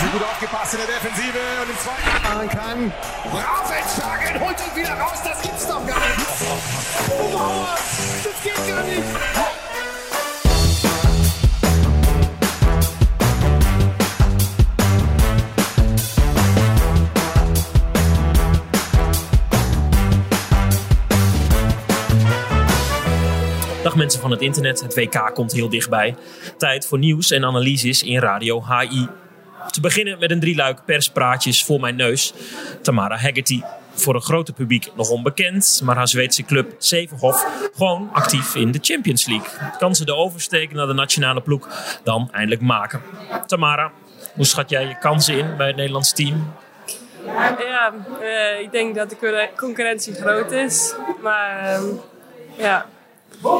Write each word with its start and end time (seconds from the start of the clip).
Sie 0.00 0.08
gut 0.08 0.22
aufgepasst 0.22 0.74
in 0.74 0.78
der 0.80 0.88
Defensive 0.88 1.38
und 1.62 1.70
im 1.70 1.78
zweiten 1.78 2.22
machen 2.22 2.48
kann. 2.48 2.92
Raufentschlagen, 3.32 4.40
holt 4.40 4.56
ihn 4.60 4.76
wieder 4.82 4.94
raus, 4.94 5.18
das 5.24 5.42
gibt's 5.42 5.66
doch 5.66 5.86
gar 5.86 6.00
nicht. 6.00 6.18
Oh, 7.10 7.66
das 8.24 8.42
geht 8.42 8.68
gar 8.68 8.82
nicht. 8.82 9.02
Dag 23.82 23.96
mensen 23.96 24.20
van 24.20 24.30
het 24.30 24.40
internet, 24.40 24.80
het 24.80 24.94
WK 24.94 25.30
komt 25.34 25.52
heel 25.52 25.68
dichtbij. 25.68 26.16
Tijd 26.58 26.86
voor 26.86 26.98
nieuws 26.98 27.30
en 27.30 27.44
analyses 27.44 28.02
in 28.02 28.18
Radio 28.18 28.64
HI. 28.66 29.08
Te 29.74 29.80
beginnen 29.80 30.18
met 30.18 30.30
een 30.30 30.40
drieluik 30.40 30.84
perspraatjes 30.84 31.64
voor 31.64 31.80
mijn 31.80 31.96
neus. 31.96 32.32
Tamara 32.82 33.16
Haggerty, 33.16 33.62
voor 33.94 34.14
een 34.14 34.22
grote 34.22 34.52
publiek 34.52 34.88
nog 34.96 35.08
onbekend, 35.08 35.80
maar 35.84 35.96
haar 35.96 36.08
Zweedse 36.08 36.44
club 36.44 36.74
Zevenhof 36.78 37.68
gewoon 37.76 38.10
actief 38.12 38.54
in 38.54 38.70
de 38.70 38.78
Champions 38.82 39.26
League. 39.26 39.48
Kan 39.78 39.94
ze 39.94 40.04
de 40.04 40.14
oversteek 40.14 40.72
naar 40.72 40.86
de 40.86 40.92
nationale 40.92 41.40
ploeg 41.40 41.68
dan 42.04 42.28
eindelijk 42.32 42.60
maken? 42.60 43.02
Tamara, 43.46 43.92
hoe 44.34 44.44
schat 44.44 44.70
jij 44.70 44.86
je 44.86 44.98
kansen 44.98 45.38
in 45.38 45.56
bij 45.56 45.66
het 45.66 45.76
Nederlands 45.76 46.12
team? 46.12 46.52
Ja, 47.58 47.94
eh, 48.20 48.60
ik 48.60 48.72
denk 48.72 48.94
dat 48.94 49.10
de 49.10 49.16
concurre- 49.16 49.50
concurrentie 49.56 50.14
groot 50.14 50.52
is. 50.52 50.94
Maar 51.22 51.58
ehm, 51.58 51.84
ja, 52.56 52.86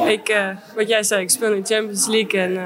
ik, 0.05 0.29
eh, 0.29 0.49
wat 0.75 0.87
jij 0.87 1.03
zei, 1.03 1.21
ik 1.21 1.29
speel 1.29 1.53
in 1.53 1.61
de 1.61 1.73
Champions 1.73 2.07
League 2.07 2.39
en 2.39 2.57
eh, 2.57 2.63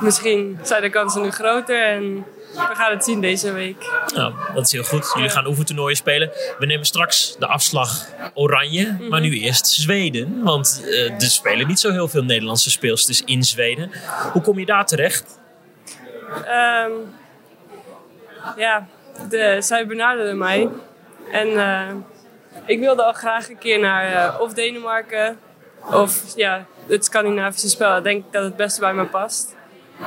misschien 0.00 0.58
zijn 0.62 0.82
de 0.82 0.90
kansen 0.90 1.22
nu 1.22 1.30
groter. 1.30 1.82
En 1.84 2.24
we 2.52 2.74
gaan 2.74 2.90
het 2.90 3.04
zien 3.04 3.20
deze 3.20 3.52
week. 3.52 3.90
Nou, 4.14 4.34
dat 4.54 4.64
is 4.64 4.72
heel 4.72 4.82
goed. 4.82 5.12
Jullie 5.14 5.30
gaan 5.30 5.46
oefentoernooien 5.46 5.96
spelen. 5.96 6.30
We 6.58 6.66
nemen 6.66 6.86
straks 6.86 7.36
de 7.38 7.46
afslag 7.46 8.06
Oranje, 8.34 8.96
maar 9.08 9.20
nu 9.20 9.38
eerst 9.38 9.66
Zweden. 9.66 10.42
Want 10.42 10.84
eh, 10.86 11.12
er 11.12 11.20
spelen 11.20 11.66
niet 11.66 11.80
zo 11.80 11.90
heel 11.90 12.08
veel 12.08 12.22
Nederlandse 12.22 12.70
speelsters 12.70 13.22
in 13.24 13.42
Zweden. 13.42 13.90
Hoe 14.32 14.42
kom 14.42 14.58
je 14.58 14.66
daar 14.66 14.86
terecht? 14.86 15.40
Ehm, 16.44 16.90
ja, 18.56 18.86
de, 19.28 19.56
zij 19.60 19.86
benaderden 19.86 20.38
mij. 20.38 20.68
En 21.30 21.58
eh, 21.58 21.94
ik 22.66 22.78
wilde 22.78 23.04
al 23.04 23.12
graag 23.12 23.48
een 23.48 23.58
keer 23.58 23.78
naar 23.78 24.12
eh, 24.12 24.40
of 24.40 24.54
Denemarken 24.54 25.38
of 25.90 26.36
ja, 26.36 26.66
het 26.88 27.04
Scandinavische 27.04 27.68
spel. 27.68 27.96
Ik 27.96 28.02
denk 28.02 28.32
dat 28.32 28.44
het 28.44 28.56
beste 28.56 28.80
bij 28.80 28.94
me 28.94 29.04
past. 29.04 29.54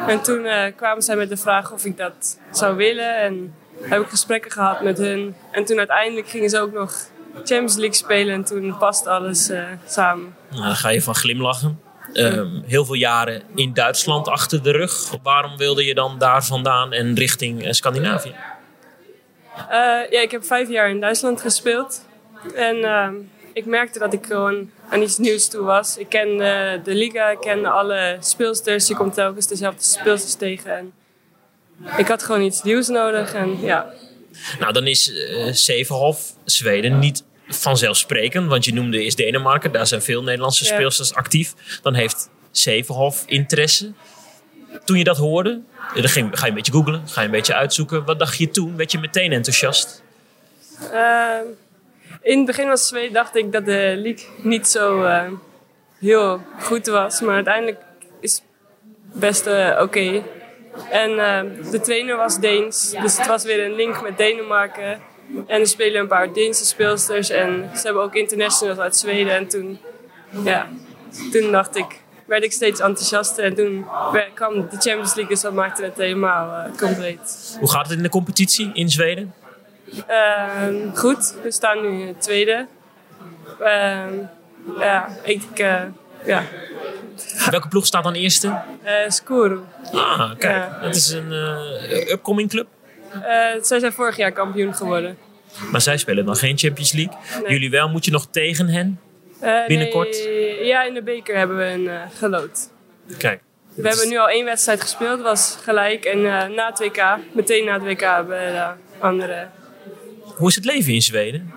En 0.08 0.22
toen 0.22 0.46
eh, 0.46 0.76
kwamen 0.76 1.04
zij 1.04 1.16
met 1.16 1.30
de 1.30 1.38
vraag 1.38 1.72
of 1.72 1.86
ik 1.86 1.98
dat 1.98 2.40
zou 2.52 2.76
willen. 2.76 3.18
En 3.18 3.56
heb 3.82 4.02
ik 4.02 4.10
gesprekken 4.10 4.52
gehad 4.52 4.82
met 4.82 4.98
hun. 4.98 5.36
En 5.52 5.66
toen 5.66 5.78
uiteindelijk 5.78 6.30
gingen 6.30 6.50
ze 6.50 6.60
ook 6.60 6.74
nog 6.74 6.96
Champions 7.34 7.76
League 7.76 7.96
spelen. 7.96 8.34
En 8.34 8.44
toen 8.44 8.78
past 8.78 9.08
alles 9.08 9.50
eh, 9.50 9.64
samen. 9.88 10.36
Nou, 10.50 10.64
dan 10.64 10.76
ga 10.76 10.90
je 10.90 11.02
van 11.02 11.16
glimlachen. 11.16 11.82
Ehm, 12.14 12.62
heel 12.66 12.86
veel 12.86 12.96
jaren 12.96 13.42
in 13.56 13.74
Duitsland 13.74 14.28
achter 14.28 14.64
de 14.64 14.72
rug. 14.72 15.16
Waarom 15.24 15.58
wilde 15.58 15.86
je 15.86 15.94
dan 15.94 16.18
daar 16.18 16.44
vandaan 16.44 16.94
en 16.94 17.16
richting 17.16 17.64
eh, 17.66 17.72
Scandinavië? 17.72 18.36
Ja, 20.10 20.22
ik 20.22 20.32
heb 20.32 20.46
vijf 20.46 20.70
jaar 20.70 20.90
in 20.90 21.00
Duitsland 21.00 21.42
gespeeld. 21.42 22.06
En 22.56 22.84
ehm, 22.84 23.14
ik 23.54 23.66
merkte 23.66 24.00
dat 24.00 24.14
ik 24.14 24.26
gewoon 24.26 24.70
aan 24.90 25.02
iets 25.02 25.18
nieuws 25.18 25.48
toe 25.48 25.62
was. 25.62 25.98
Ik 25.98 26.10
kende 26.10 26.82
de 26.84 26.94
liga, 26.94 27.30
ik 27.30 27.40
kende 27.40 27.70
alle 27.70 28.18
speelsters. 28.20 28.88
Je 28.88 28.96
komt 28.96 29.14
telkens 29.14 29.48
dezelfde 29.48 29.84
speelsters 29.84 30.34
tegen. 30.34 30.78
En 30.78 30.94
ik 31.98 32.08
had 32.08 32.24
gewoon 32.24 32.42
iets 32.42 32.64
nieuws 32.64 32.88
nodig. 32.88 33.34
En 33.34 33.60
ja, 33.62 33.94
Nou, 34.60 34.74
dan 34.74 34.88
is 34.88 35.12
eh 35.14 35.54
Zevenhof, 35.54 36.34
Zweden, 36.46 37.00
niet 37.00 37.24
vanzelfsprekend. 37.48 38.48
Want 38.48 38.66
je 38.66 38.74
noemde 38.74 39.02
eerst 39.02 39.18
Denemarken. 39.18 39.72
Daar 39.72 39.88
zijn 39.88 40.02
veel 40.02 40.24
Nederlandse 40.24 40.66
Ja. 40.66 40.74
speelsters 40.74 41.14
actief. 41.14 41.54
Dan 41.82 41.94
heeft 41.94 42.30
Zevenhof 42.52 43.24
interesse. 43.28 43.92
Toen 44.86 44.98
je 44.98 45.04
dat 45.04 45.18
hoorde, 45.18 45.62
eh, 45.94 46.02
dan 46.02 46.10
ging, 46.10 46.30
ga 46.40 46.44
je 46.44 46.50
een 46.50 46.56
beetje 46.58 46.72
googlen, 46.72 47.02
ga 47.08 47.20
je 47.22 47.26
een 47.26 47.32
beetje 47.34 47.54
uitzoeken. 47.56 48.06
Wat 48.06 48.20
dacht 48.20 48.38
je 48.38 48.50
toen? 48.50 48.76
Werd 48.78 48.92
je 48.92 49.00
meteen 49.00 49.32
enthousiast? 49.32 50.04
Ehm, 50.92 51.44
in 52.22 52.38
het 52.38 52.46
begin 52.46 52.68
was 52.68 52.88
Zweden 52.88 53.14
dacht 53.14 53.36
ik 53.36 53.52
dat 53.52 53.66
de 53.66 53.94
league 53.98 54.28
niet 54.42 54.68
zo 54.68 55.04
eh, 55.04 55.24
heel 56.00 56.42
goed 56.60 56.86
was. 56.86 57.22
Maar 57.22 57.36
uiteindelijk 57.36 57.80
is 58.20 58.34
het 58.34 59.20
best 59.20 59.46
eh, 59.46 59.80
oké. 59.82 60.24
En 60.90 61.20
eh, 61.20 61.72
de 61.72 61.80
trainer 61.80 62.16
was 62.18 62.40
Deens. 62.40 62.92
Dus 63.02 63.18
het 63.18 63.28
was 63.28 63.44
weer 63.44 63.66
een 63.66 63.76
link 63.76 64.02
met 64.02 64.18
Denemarken. 64.18 65.02
En 65.48 65.60
er 65.60 65.68
spelen 65.68 66.02
een 66.02 66.08
paar 66.08 66.34
Deense 66.34 66.66
speelsters. 66.66 67.30
En 67.30 67.70
ze 67.76 67.82
hebben 67.84 68.04
ook 68.04 68.16
internationals 68.16 68.80
uit 68.80 68.96
Zweden. 68.96 69.36
En 69.36 69.48
toen, 69.48 69.80
ja, 70.44 70.68
toen 71.32 71.52
dacht 71.52 71.76
ik, 71.76 72.02
werd 72.26 72.44
ik 72.44 72.52
steeds 72.52 72.80
enthousiaster. 72.80 73.44
En 73.44 73.56
toen 73.56 73.86
kwam 74.34 74.54
de 74.54 74.68
Champions 74.70 75.16
League. 75.16 75.28
Dus 75.28 75.42
dat 75.42 75.54
maakte 75.54 75.84
het 75.84 75.98
helemaal 75.98 76.70
compleet. 76.78 77.58
Hoe 77.60 77.72
gaat 77.72 77.88
het 77.88 77.98
in 77.98 78.04
de 78.04 78.10
competitie 78.10 78.70
in 78.74 78.90
Zweden? 78.90 79.34
Ehm, 80.08 80.96
goed, 80.96 81.36
we 81.44 81.52
staan 81.52 81.82
nu 81.82 82.14
tweede. 82.18 82.68
Ehm, 83.60 84.14
ja, 84.80 85.08
ik, 85.24 85.42
eh, 85.56 85.82
ja, 86.26 86.44
Welke 87.50 87.68
ploeg 87.68 87.86
staat 87.86 88.04
dan 88.04 88.14
eerste? 88.14 88.62
eh 88.84 88.94
Skuru. 89.08 89.60
Ah, 89.94 90.32
kijk. 90.38 90.56
Ja. 90.56 90.78
Het 90.82 90.96
is 90.96 91.10
een 91.10 91.32
eh, 91.32 92.10
upcoming 92.12 92.50
club. 92.50 92.68
Zij 93.62 93.80
zijn 93.80 93.94
vorig 93.94 94.18
jaar 94.18 94.32
kampioen 94.32 94.76
geworden. 94.76 95.18
Maar 95.72 95.82
zij 95.82 95.98
spelen 95.98 96.26
dan 96.26 96.36
geen 96.36 96.58
Champions 96.58 96.92
League. 96.92 97.16
Nee. 97.42 97.52
Jullie 97.52 97.70
wel. 97.70 97.90
Moet 97.90 98.06
je 98.06 98.12
nog 98.12 98.28
tegen 98.32 98.68
hen? 98.68 99.00
Binnenkort? 99.68 100.24
nee, 100.26 100.66
ja, 100.66 100.84
in 100.84 100.94
de 100.94 101.02
beker 101.04 101.38
hebben 101.38 101.58
we 101.58 101.64
een 101.64 101.90
geloot. 102.18 102.70
Kijk. 103.18 103.42
We 103.74 103.88
hebben 103.88 104.10
nu 104.10 104.18
al 104.18 104.30
één 104.30 104.46
wedstrijd 104.46 104.82
gespeeld, 104.82 105.22
was 105.22 105.58
gelijk. 105.64 106.06
En 106.06 106.22
na 106.56 106.68
het 106.70 106.80
WK, 106.80 107.04
meteen 107.32 107.66
na 107.66 107.74
het 107.74 107.84
WK, 107.84 108.02
hebben 108.02 108.38
we 108.38 108.52
de 108.52 108.68
andere 109.00 109.48
Hoe 110.38 110.48
is 110.48 110.56
het 110.56 110.66
leven 110.66 110.94
in 110.94 111.02
Zweden? 111.02 111.54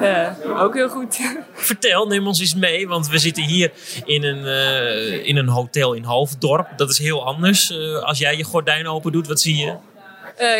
eh, 0.00 0.62
ook 0.62 0.74
heel 0.74 0.88
goed. 0.88 1.20
Vertel, 1.52 2.06
neem 2.06 2.26
ons 2.26 2.40
eens 2.40 2.54
mee, 2.54 2.88
want 2.88 3.08
we 3.08 3.18
zitten 3.18 3.42
hier 3.42 3.70
in 4.04 4.24
een, 4.24 4.46
eh, 4.46 5.26
in 5.26 5.36
een 5.36 5.48
hotel 5.48 5.92
in 5.92 6.04
Hoofddorp. 6.04 6.68
Dat 6.76 6.90
is 6.90 6.98
heel 6.98 7.26
anders. 7.26 7.70
Eh, 7.70 8.02
als 8.02 8.18
jij 8.18 8.36
je 8.36 8.44
gordijn 8.44 8.88
open 8.88 9.12
doet, 9.12 9.26
wat 9.26 9.40
zie 9.40 9.56
je? 9.56 9.74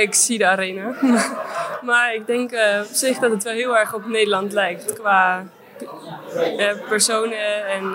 Ik 0.00 0.14
zie 0.14 0.38
de 0.38 0.46
arena. 0.46 0.94
maar 1.88 2.14
ik 2.14 2.26
denk 2.26 2.52
op 2.80 2.94
zich 2.94 3.18
dat 3.18 3.30
het 3.30 3.42
wel 3.42 3.52
heel 3.52 3.76
erg 3.78 3.94
op 3.94 4.06
Nederland 4.06 4.52
lijkt. 4.52 4.92
Qua 4.92 5.46
personen 6.88 7.66
en 7.66 7.90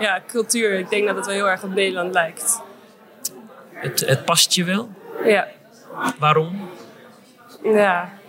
ja, 0.00 0.22
cultuur. 0.26 0.78
Ik 0.78 0.90
denk 0.90 1.06
dat 1.06 1.16
het 1.16 1.26
wel 1.26 1.34
heel 1.34 1.48
erg 1.48 1.62
op 1.62 1.74
Nederland 1.74 2.14
lijkt. 2.14 2.60
Het, 3.72 4.00
het 4.00 4.24
past 4.24 4.52
je 4.52 4.64
wel? 4.64 4.90
Ja, 5.24 5.48
Waarom? 6.18 6.68
ja. 7.62 8.19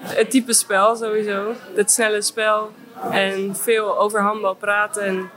Het 0.00 0.30
type 0.30 0.52
spel 0.52 0.96
sowieso. 0.96 1.54
Het 1.74 1.90
snelle 1.90 2.22
spel. 2.22 2.72
En 3.10 3.56
veel 3.56 3.98
over 3.98 4.20
handbal 4.20 4.54
praten. 4.54 5.02
En 5.02 5.30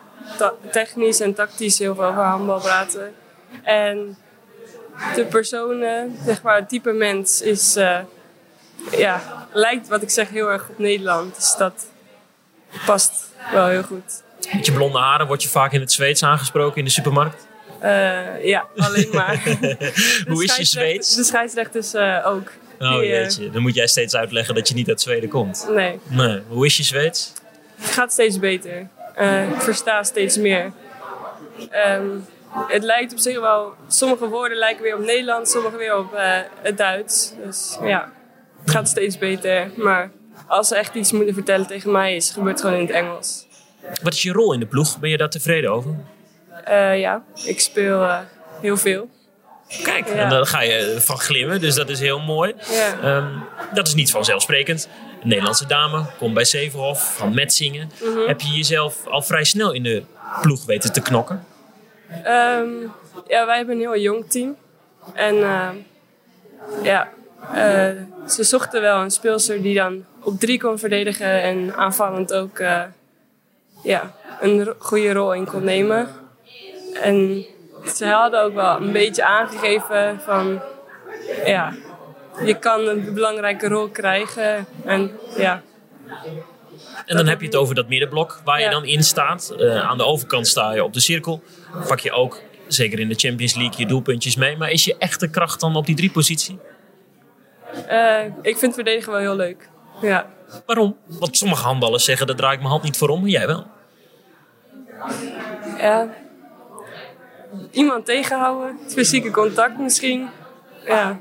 technisch 0.72 1.20
en 1.20 1.34
tactisch 1.34 1.80
heel 1.80 1.96
veel 1.96 2.04
over 2.06 2.24
handbal 2.24 2.60
praten. 2.60 3.14
En 3.64 4.18
de 5.16 5.26
personen, 5.26 6.18
zeg 6.26 6.42
maar, 6.42 6.56
het 6.56 6.70
type 6.70 6.92
mens 6.92 7.42
is... 7.42 7.76
eh, 7.76 8.00
ja, 8.92 9.22
lijkt 9.54 9.88
wat 9.88 10.02
ik 10.02 10.10
zeg 10.10 10.30
heel 10.30 10.52
erg 10.52 10.70
op 10.70 10.78
Nederland. 10.80 11.36
Dus 11.36 11.56
dat 11.58 11.86
past 12.86 13.12
wel 13.52 13.68
heel 13.68 13.84
goed. 13.84 14.24
Met 14.54 14.66
je 14.66 14.72
blonde 14.72 14.98
haren 14.98 15.28
word 15.28 15.44
je 15.44 15.50
vaak 15.50 15.72
in 15.72 15.80
het 15.80 15.92
Zweeds 15.92 16.24
aangesproken 16.24 16.78
in 16.78 16.86
de 16.86 16.92
supermarkt. 16.92 17.48
Eh, 17.80 18.46
ja, 18.46 18.66
alleen 18.76 19.10
maar. 19.12 19.42
Hoe 20.30 20.44
is 20.44 20.56
je 20.56 20.64
Zweeds? 20.64 21.16
De 21.16 21.24
scheidsrechters 21.24 21.94
eh, 21.94 22.28
ook. 22.28 22.52
Oh 22.82 23.04
jeetje, 23.04 23.50
dan 23.50 23.62
moet 23.62 23.76
jij 23.76 23.88
steeds 23.88 24.16
uitleggen 24.16 24.56
dat 24.56 24.68
je 24.68 24.74
niet 24.74 24.90
uit 24.90 25.02
Zweden 25.02 25.30
komt. 25.30 25.68
nee, 25.70 26.00
Nee, 26.08 26.42
hoe 26.48 26.66
is 26.66 26.78
je 26.78 26.84
Zweeds? 26.84 27.34
het 27.76 27.92
gaat 27.92 28.12
steeds 28.12 28.40
beter. 28.40 28.88
Eh, 29.16 29.50
ik 29.50 29.62
versta 29.62 30.04
steeds 30.04 30.38
meer. 30.38 30.72
Ehm, 31.70 32.08
het 32.68 32.84
lijkt 32.84 33.12
op 33.12 33.18
zich 33.20 33.40
wel... 33.40 33.74
Sommige 33.88 34.28
woorden 34.28 34.58
lijken 34.58 34.84
weer 34.84 34.96
op 34.96 35.06
Nederlands, 35.06 35.52
sommige 35.52 35.78
weer 35.78 35.98
op 35.98 36.14
eh, 36.14 36.40
het 36.62 36.78
Duits. 36.78 37.34
Dus 37.46 37.78
ja, 37.84 38.12
het 38.62 38.72
gaat 38.72 38.88
steeds 38.90 39.18
beter. 39.18 39.72
Maar 39.76 40.12
als 40.48 40.68
ze 40.68 40.76
echt 40.76 40.96
iets 40.96 41.12
moeten 41.12 41.34
vertellen 41.34 41.68
tegen 41.68 41.92
mij, 41.92 42.16
is 42.16 42.26
het 42.26 42.34
gebeurt 42.34 42.62
gewoon 42.62 42.76
in 42.76 42.82
het 42.86 42.92
Engels. 42.96 43.48
Wat 44.04 44.14
is 44.14 44.22
je 44.22 44.32
rol 44.32 44.54
in 44.54 44.60
de 44.60 44.66
ploeg? 44.66 45.00
Ben 45.00 45.10
je 45.10 45.18
daar 45.18 45.30
tevreden 45.30 45.72
over? 45.72 45.96
Eh, 46.64 47.00
ja, 47.00 47.24
ik 47.44 47.60
speel 47.60 48.10
heel 48.62 48.78
veel. 48.78 49.10
Kijk, 49.84 50.08
Ja. 50.08 50.14
en 50.14 50.30
dan 50.30 50.46
ga 50.46 50.62
je 50.62 50.98
van 51.00 51.20
glimmen, 51.20 51.60
dus 51.62 51.76
dat 51.76 51.90
is 51.90 52.00
heel 52.00 52.20
mooi. 52.20 52.54
Ja. 52.70 53.00
Ehm, 53.02 53.28
dat 53.74 53.88
is 53.88 53.94
niet 53.94 54.12
vanzelfsprekend. 54.12 54.88
Een 55.22 55.28
Nederlandse 55.28 55.66
dame, 55.68 56.06
komt 56.18 56.34
bij 56.34 56.46
Zevenhof, 56.46 57.16
van 57.16 57.34
Metzingen. 57.34 57.92
Mhm. 58.02 58.28
Heb 58.28 58.42
je 58.42 58.50
jezelf 58.52 59.08
al 59.08 59.22
vrij 59.22 59.44
snel 59.44 59.72
in 59.72 59.84
de 59.84 60.04
ploeg 60.42 60.66
weten 60.66 60.94
te 60.94 61.02
knokken? 61.02 61.46
Ehm, 62.24 62.70
ja, 63.28 63.46
wij 63.46 63.58
hebben 63.58 63.76
een 63.76 63.82
heel 63.82 63.98
jong 63.98 64.30
team. 64.30 64.56
En 65.14 65.36
uh, 65.36 65.70
ja, 66.84 67.10
uh, 67.56 67.90
ze 68.28 68.44
zochten 68.44 68.82
wel 68.82 69.02
een 69.02 69.12
speelster 69.12 69.62
die 69.62 69.76
dan 69.76 70.06
op 70.24 70.40
drie 70.40 70.60
kon 70.60 70.80
verdedigen 70.80 71.42
en 71.42 71.76
aanvallend 71.76 72.34
ook 72.34 72.60
uh, 72.60 72.82
ja, 73.84 74.12
een 74.42 74.74
goede 74.78 75.14
rol 75.14 75.34
in 75.34 75.46
kon 75.46 75.64
nemen. 75.64 76.08
En 77.02 77.46
ze 77.86 78.06
hadden 78.06 78.44
ook 78.44 78.54
wel 78.54 78.76
een 78.76 78.92
beetje 78.92 79.26
aangegeven 79.26 80.20
van 80.26 80.62
ja, 81.46 81.74
je 82.46 82.60
kan 82.60 82.88
een 82.88 83.14
belangrijke 83.14 83.68
rol 83.68 83.90
krijgen. 83.90 84.66
En 84.86 85.12
ja, 85.38 85.62
en 87.06 87.16
dan 87.16 87.28
heb 87.28 87.40
je 87.40 87.46
het 87.46 87.56
over 87.56 87.76
dat 87.76 87.88
middenblok 87.88 88.42
waar 88.44 88.62
je 88.62 88.70
dan 88.70 88.86
in 88.86 89.04
staat. 89.04 89.54
Uh, 89.58 89.90
aan 89.90 89.98
de 89.98 90.06
overkant 90.06 90.48
sta 90.48 90.74
je 90.74 90.84
op 90.84 90.94
de 90.94 91.00
cirkel. 91.00 91.44
Pak 91.88 92.00
je 92.00 92.12
ook, 92.12 92.42
zeker 92.68 93.00
in 93.00 93.10
de 93.10 93.16
Champions 93.16 93.56
League, 93.56 93.80
je 93.80 93.86
doelpuntjes 93.86 94.36
mee. 94.36 94.58
Maar 94.58 94.70
is 94.70 94.86
je 94.86 94.96
echte 94.98 95.30
kracht 95.30 95.60
dan 95.60 95.76
op 95.76 95.86
die 95.86 95.96
drie 95.96 96.12
positie? 96.12 96.60
Uh, 97.90 98.20
ik 98.42 98.58
vind 98.58 98.74
verdedigen 98.74 99.12
wel 99.12 99.22
heel 99.22 99.36
leuk. 99.36 99.70
Ja. 100.02 100.30
Waarom? 100.66 100.98
Want 101.06 101.38
sommige 101.38 101.64
handballers 101.64 102.04
zeggen, 102.04 102.28
daar 102.28 102.36
draai 102.36 102.54
ik 102.54 102.60
mijn 102.60 102.72
hand 102.72 102.84
niet 102.84 102.98
voor 102.98 103.10
om, 103.10 103.28
jij 103.28 103.48
wel. 103.48 103.66
Ja. 105.78 106.10
Iemand 107.72 108.06
tegenhouden, 108.06 108.80
fysieke 108.88 109.32
contact 109.32 109.78
misschien. 109.78 110.30
Ja. 110.86 111.20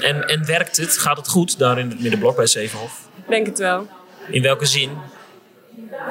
En, 0.00 0.28
en 0.28 0.46
werkt 0.46 0.76
het? 0.76 0.98
Gaat 0.98 1.16
het 1.16 1.28
goed 1.28 1.58
daar 1.58 1.78
in 1.78 1.88
het 1.88 2.00
middenblok 2.00 2.36
bij 2.36 2.46
Zevenhof? 2.46 3.08
Denk 3.28 3.46
het 3.46 3.58
wel. 3.58 3.86
In 4.30 4.42
welke 4.42 4.66
zin? 4.66 4.90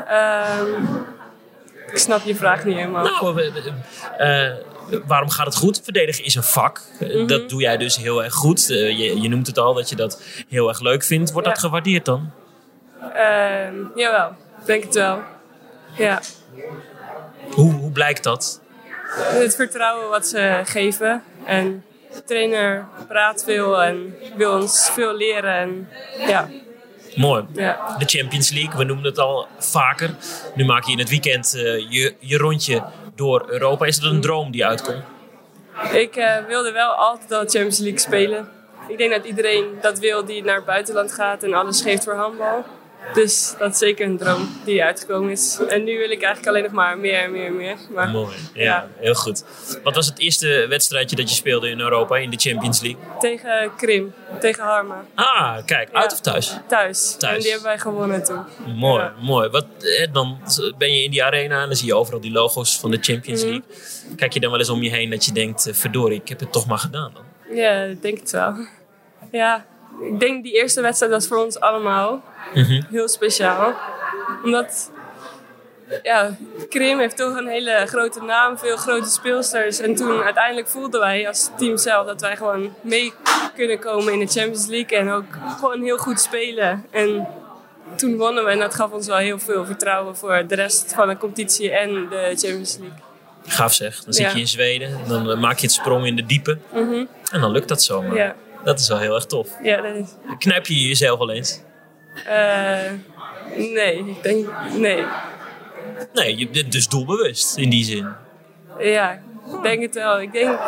Uh, 0.10 0.60
ik 1.92 1.98
snap 1.98 2.22
je 2.24 2.36
vraag 2.36 2.66
niet 2.66 2.76
helemaal. 2.76 3.04
Nou, 3.04 3.42
uh, 4.20 4.52
waarom 5.06 5.30
gaat 5.30 5.46
het 5.46 5.56
goed? 5.56 5.82
Verdedigen 5.84 6.24
is 6.24 6.36
een 6.36 6.44
vak. 6.44 6.82
Mm 7.00 7.10
-hmm. 7.10 7.28
Dat 7.28 7.50
doe 7.50 7.62
jij 7.62 7.78
dus 7.78 7.98
heel 7.98 8.24
erg 8.24 8.34
goed. 8.34 8.70
Uh, 8.70 8.98
je, 8.98 9.22
je, 9.22 9.30
noemt 9.30 9.48
het 9.48 9.58
al 9.58 9.74
dat 9.74 9.90
je 9.90 9.96
dat 9.96 10.22
heel 10.50 10.68
erg 10.68 10.80
leuk 10.80 11.04
vindt. 11.04 11.32
Wordt 11.32 11.48
ja. 11.48 11.54
dat 11.54 11.64
gewaardeerd 11.64 12.06
dan? 12.06 12.32
Ehm, 13.14 13.76
jawel, 13.96 14.36
denk 14.66 14.84
het 14.84 14.94
wel. 14.94 15.20
Ja. 15.98 16.22
Hoe, 17.52 17.74
hoe 17.74 17.92
blijkt 17.92 18.24
dat? 18.24 18.62
Het 19.08 19.56
vertrouwen 19.56 20.10
wat 20.10 20.28
ze 20.28 20.62
geven. 20.66 21.24
En 21.46 21.84
de 22.14 22.24
trainer 22.24 22.88
praat 23.08 23.44
veel 23.44 23.82
en 23.82 24.16
wil 24.36 24.54
ons 24.54 24.90
veel 24.94 25.16
leren. 25.16 25.54
En 25.54 25.90
ja, 26.28 26.50
Mooi. 27.16 27.46
Ja. 27.54 27.96
De 27.98 28.06
Champions 28.06 28.50
League, 28.50 28.78
we 28.78 28.84
noemen 28.84 29.06
het 29.06 29.18
al 29.18 29.48
vaker. 29.58 30.10
Nu 30.56 30.66
maak 30.66 30.84
je 30.84 30.92
in 30.92 31.00
het 31.00 31.10
weekend 31.10 31.56
uh, 31.56 31.92
je, 31.92 32.16
je 32.20 32.38
rondje 32.38 32.84
door 33.16 33.46
Europa. 33.50 33.86
Is 33.86 33.96
het 33.96 34.06
een 34.06 34.22
droom 34.22 34.52
die 34.52 34.66
uitkomt? 34.66 35.04
Ik 35.94 36.16
uh, 36.16 36.38
wilde 36.48 36.72
wel 36.72 36.92
altijd 36.92 37.32
al 37.32 37.40
Champions 37.40 37.80
League 37.80 38.00
spelen. 38.00 38.50
Ik 38.88 38.98
denk 38.98 39.12
dat 39.12 39.26
iedereen 39.26 39.66
dat 39.82 40.00
wil 40.00 40.26
die 40.26 40.44
naar 40.44 40.56
het 40.56 40.66
buitenland 40.66 41.12
gaat 41.12 41.44
en 41.44 41.54
alles 41.54 41.82
geeft 41.82 42.04
voor 42.04 42.16
handbal. 42.16 42.66
Dus 43.14 43.56
dat 43.60 43.72
is 43.72 43.78
zeker 43.78 44.06
een 44.06 44.18
droom 44.18 44.50
die 44.66 44.84
uitgekomen 44.84 45.32
is. 45.32 45.60
En 45.70 45.84
nu 45.84 45.98
wil 45.98 46.10
ik 46.12 46.22
eigenlijk 46.22 46.48
alleen 46.48 46.64
nog 46.64 46.72
maar 46.72 46.98
meer 46.98 47.20
en 47.20 47.32
meer 47.32 47.46
en 47.46 47.56
meer. 47.56 47.76
Maar, 47.94 48.08
Mooi, 48.10 48.36
ja, 48.54 48.64
ja, 48.64 48.88
heel 49.00 49.14
goed. 49.14 49.44
Wat 49.84 49.96
was 49.96 50.06
het 50.06 50.20
eerste 50.20 50.66
wedstrijdje 50.70 51.16
dat 51.16 51.30
je 51.30 51.36
speelde 51.36 51.70
in 51.70 51.80
Europa, 51.80 52.18
in 52.18 52.30
de 52.30 52.38
Champions 52.38 52.82
League? 52.82 53.02
Tegen 53.20 53.72
Krim, 53.78 54.14
tegen 54.40 54.64
Harma. 54.64 55.06
Ah, 55.16 55.58
kijk, 55.66 55.90
uit 55.92 56.12
of 56.14 56.20
thuis? 56.20 56.58
Thuis. 56.68 57.16
Thuis. 57.20 57.36
En 57.36 57.42
die 57.42 57.50
hebben 57.52 57.68
wij 57.68 57.80
gewonnen 57.80 58.24
toen. 58.24 58.44
Mooi, 58.76 59.04
Ja. 59.04 59.14
mooi. 59.22 59.50
Wat, 59.50 59.66
dan 60.12 60.38
ben 60.78 60.94
je 60.94 61.04
in 61.04 61.12
die 61.12 61.24
arena 61.24 61.62
en 61.62 61.68
dan 61.68 61.76
zie 61.76 61.88
je 61.88 61.96
overal 61.96 62.20
die 62.22 62.32
logo's 62.32 62.80
van 62.80 62.92
de 62.92 62.98
Champions 63.02 63.42
Mhm. 63.44 63.50
League. 63.52 63.68
Kijk 64.16 64.34
je 64.34 64.40
dan 64.40 64.50
wel 64.50 64.60
eens 64.60 64.70
om 64.70 64.82
je 64.84 64.90
heen 64.90 65.10
dat 65.10 65.26
je 65.26 65.32
denkt, 65.32 65.68
eh, 65.68 65.74
verdorie, 65.74 66.20
ik 66.22 66.30
heb 66.30 66.40
het 66.40 66.52
toch 66.52 66.68
maar 66.68 66.78
gedaan 66.78 67.12
dan? 67.14 67.24
Ja, 67.58 67.84
ik 67.84 68.02
denk 68.02 68.20
het 68.20 68.32
wel. 68.32 68.54
Ja, 69.32 69.66
ik 70.02 70.20
denk 70.20 70.44
die 70.44 70.54
eerste 70.54 70.82
wedstrijd 70.82 71.12
was 71.12 71.28
voor 71.28 71.38
ons 71.38 71.60
allemaal 71.60 72.24
Mhm. 72.54 72.82
heel 72.90 73.08
speciaal. 73.08 73.74
Omdat, 74.44 74.92
ja, 76.04 76.36
Krim 76.70 77.00
heeft 77.00 77.18
toch 77.18 77.36
een 77.38 77.48
hele 77.48 77.84
grote 77.86 78.22
naam, 78.22 78.58
veel 78.58 78.78
grote 78.78 79.10
speelsters. 79.10 79.80
En 79.80 79.96
toen 79.96 80.22
uiteindelijk 80.24 80.68
voelden 80.68 81.00
wij 81.00 81.28
als 81.28 81.50
team 81.58 81.78
zelf 81.78 82.06
dat 82.08 82.22
wij 82.22 82.36
gewoon 82.38 82.74
mee 82.82 83.14
kunnen 83.56 83.80
komen 83.80 84.14
in 84.14 84.20
de 84.20 84.28
Champions 84.28 84.66
League. 84.68 84.98
En 84.98 85.10
ook 85.12 85.26
gewoon 85.60 85.82
heel 85.84 85.98
goed 85.98 86.20
spelen. 86.22 86.86
En 86.92 87.28
toen 87.96 88.18
wonnen 88.18 88.44
we 88.46 88.50
en 88.52 88.60
dat 88.60 88.76
gaf 88.76 88.92
ons 88.92 89.08
wel 89.08 89.18
heel 89.18 89.40
veel 89.40 89.66
vertrouwen 89.66 90.16
voor 90.16 90.44
de 90.48 90.56
rest 90.56 90.94
van 90.94 91.08
de 91.08 91.18
competitie 91.18 91.72
en 91.72 91.94
de 92.10 92.34
Champions 92.38 92.78
League. 92.78 92.98
Gaaf 93.48 93.74
zeg. 93.74 94.04
Dan 94.04 94.14
zit 94.14 94.26
Ja. 94.26 94.32
je 94.34 94.40
in 94.40 94.48
Zweden, 94.48 94.98
dan 95.08 95.32
eh, 95.32 95.38
maak 95.38 95.58
je 95.58 95.66
het 95.66 95.76
sprong 95.76 96.06
in 96.06 96.16
de 96.16 96.26
diepe. 96.26 96.58
En 97.32 97.42
dan 97.42 97.52
lukt 97.52 97.68
dat 97.68 97.84
zomaar. 97.84 98.16
Ja, 98.16 98.36
Dat 98.66 98.80
is 98.80 98.88
wel 98.88 98.98
heel 98.98 99.16
erg 99.16 99.26
tof. 99.26 99.50
ja 99.64 99.82
dat 99.82 99.96
is... 99.96 100.10
Knijp 100.38 100.66
je 100.66 100.88
jezelf 100.88 101.20
al 101.20 101.32
eens? 101.32 101.62
eh, 102.28 102.92
nee, 103.56 103.98
ik 103.98 104.24
denk... 104.24 104.48
Nee. 104.78 105.06
Nee, 106.14 106.38
je, 106.38 106.68
dus 106.68 106.88
doelbewust 106.88 107.58
in 107.58 107.70
die 107.70 107.84
zin. 107.84 108.08
Ja, 108.80 109.12
ik 109.56 109.64
denk 109.64 109.82
het 109.82 109.96
wel. 109.96 110.22
Ik 110.22 110.32
denk, 110.32 110.60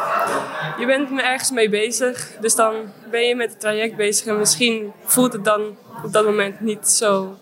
je 0.79 0.85
bent 0.85 1.11
me 1.11 1.21
ergens 1.21 1.51
mee 1.51 1.69
bezig. 1.69 2.31
Dus 2.41 2.55
dan 2.55 2.73
ben 3.11 3.21
je 3.21 3.35
met 3.35 3.49
het 3.49 3.59
traject 3.59 3.95
bezig. 3.95 4.25
En 4.25 4.37
misschien 4.37 4.91
voelt 5.03 5.33
het 5.33 5.45
dan 5.45 5.77
op 6.03 6.13
dat 6.13 6.25
moment 6.25 6.59
niet 6.59 6.87
zo 6.87 7.37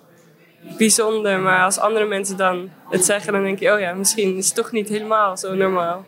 bijzonder. 0.77 1.39
Maar 1.39 1.63
als 1.63 1.77
andere 1.79 2.05
mensen 2.05 2.37
dan 2.37 2.71
het 2.89 3.05
zeggen, 3.05 3.33
dan 3.33 3.43
denk 3.43 3.59
je... 3.59 3.73
Oh 3.73 3.79
ja, 3.79 3.93
misschien 3.93 4.37
is 4.37 4.45
het 4.45 4.55
toch 4.55 4.71
niet 4.71 4.89
helemaal 4.89 5.37
zo 5.37 5.53
normaal. 5.53 6.05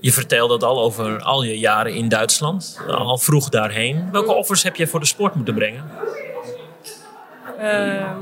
Je 0.00 0.12
vertelde 0.12 0.52
het 0.52 0.62
al 0.62 0.80
over 0.80 1.22
al 1.22 1.42
je 1.42 1.58
jaren 1.58 1.94
in 1.94 2.08
Duitsland. 2.08 2.80
Al 2.88 3.18
vroeg 3.18 3.48
daarheen. 3.48 4.08
Welke 4.12 4.32
offers 4.32 4.62
heb 4.62 4.76
je 4.76 4.86
voor 4.86 5.00
de 5.00 5.06
sport 5.06 5.34
moeten 5.34 5.54
brengen? 5.54 5.90
Ehm, 7.58 8.18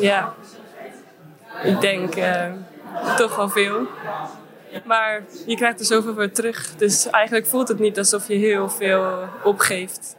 ja, 0.00 0.34
ik 1.62 1.80
denk 1.80 2.14
eh, 2.14 2.50
toch 3.16 3.36
wel 3.36 3.48
veel. 3.48 3.86
Maar 4.84 5.22
je 5.46 5.56
krijgt 5.56 5.80
er 5.80 5.86
zoveel 5.86 6.14
voor 6.14 6.30
terug. 6.30 6.74
Dus 6.76 7.10
eigenlijk 7.10 7.46
voelt 7.46 7.68
het 7.68 7.78
niet 7.78 7.98
alsof 7.98 8.28
je 8.28 8.34
heel 8.34 8.68
veel 8.68 9.04
opgeeft. 9.44 10.16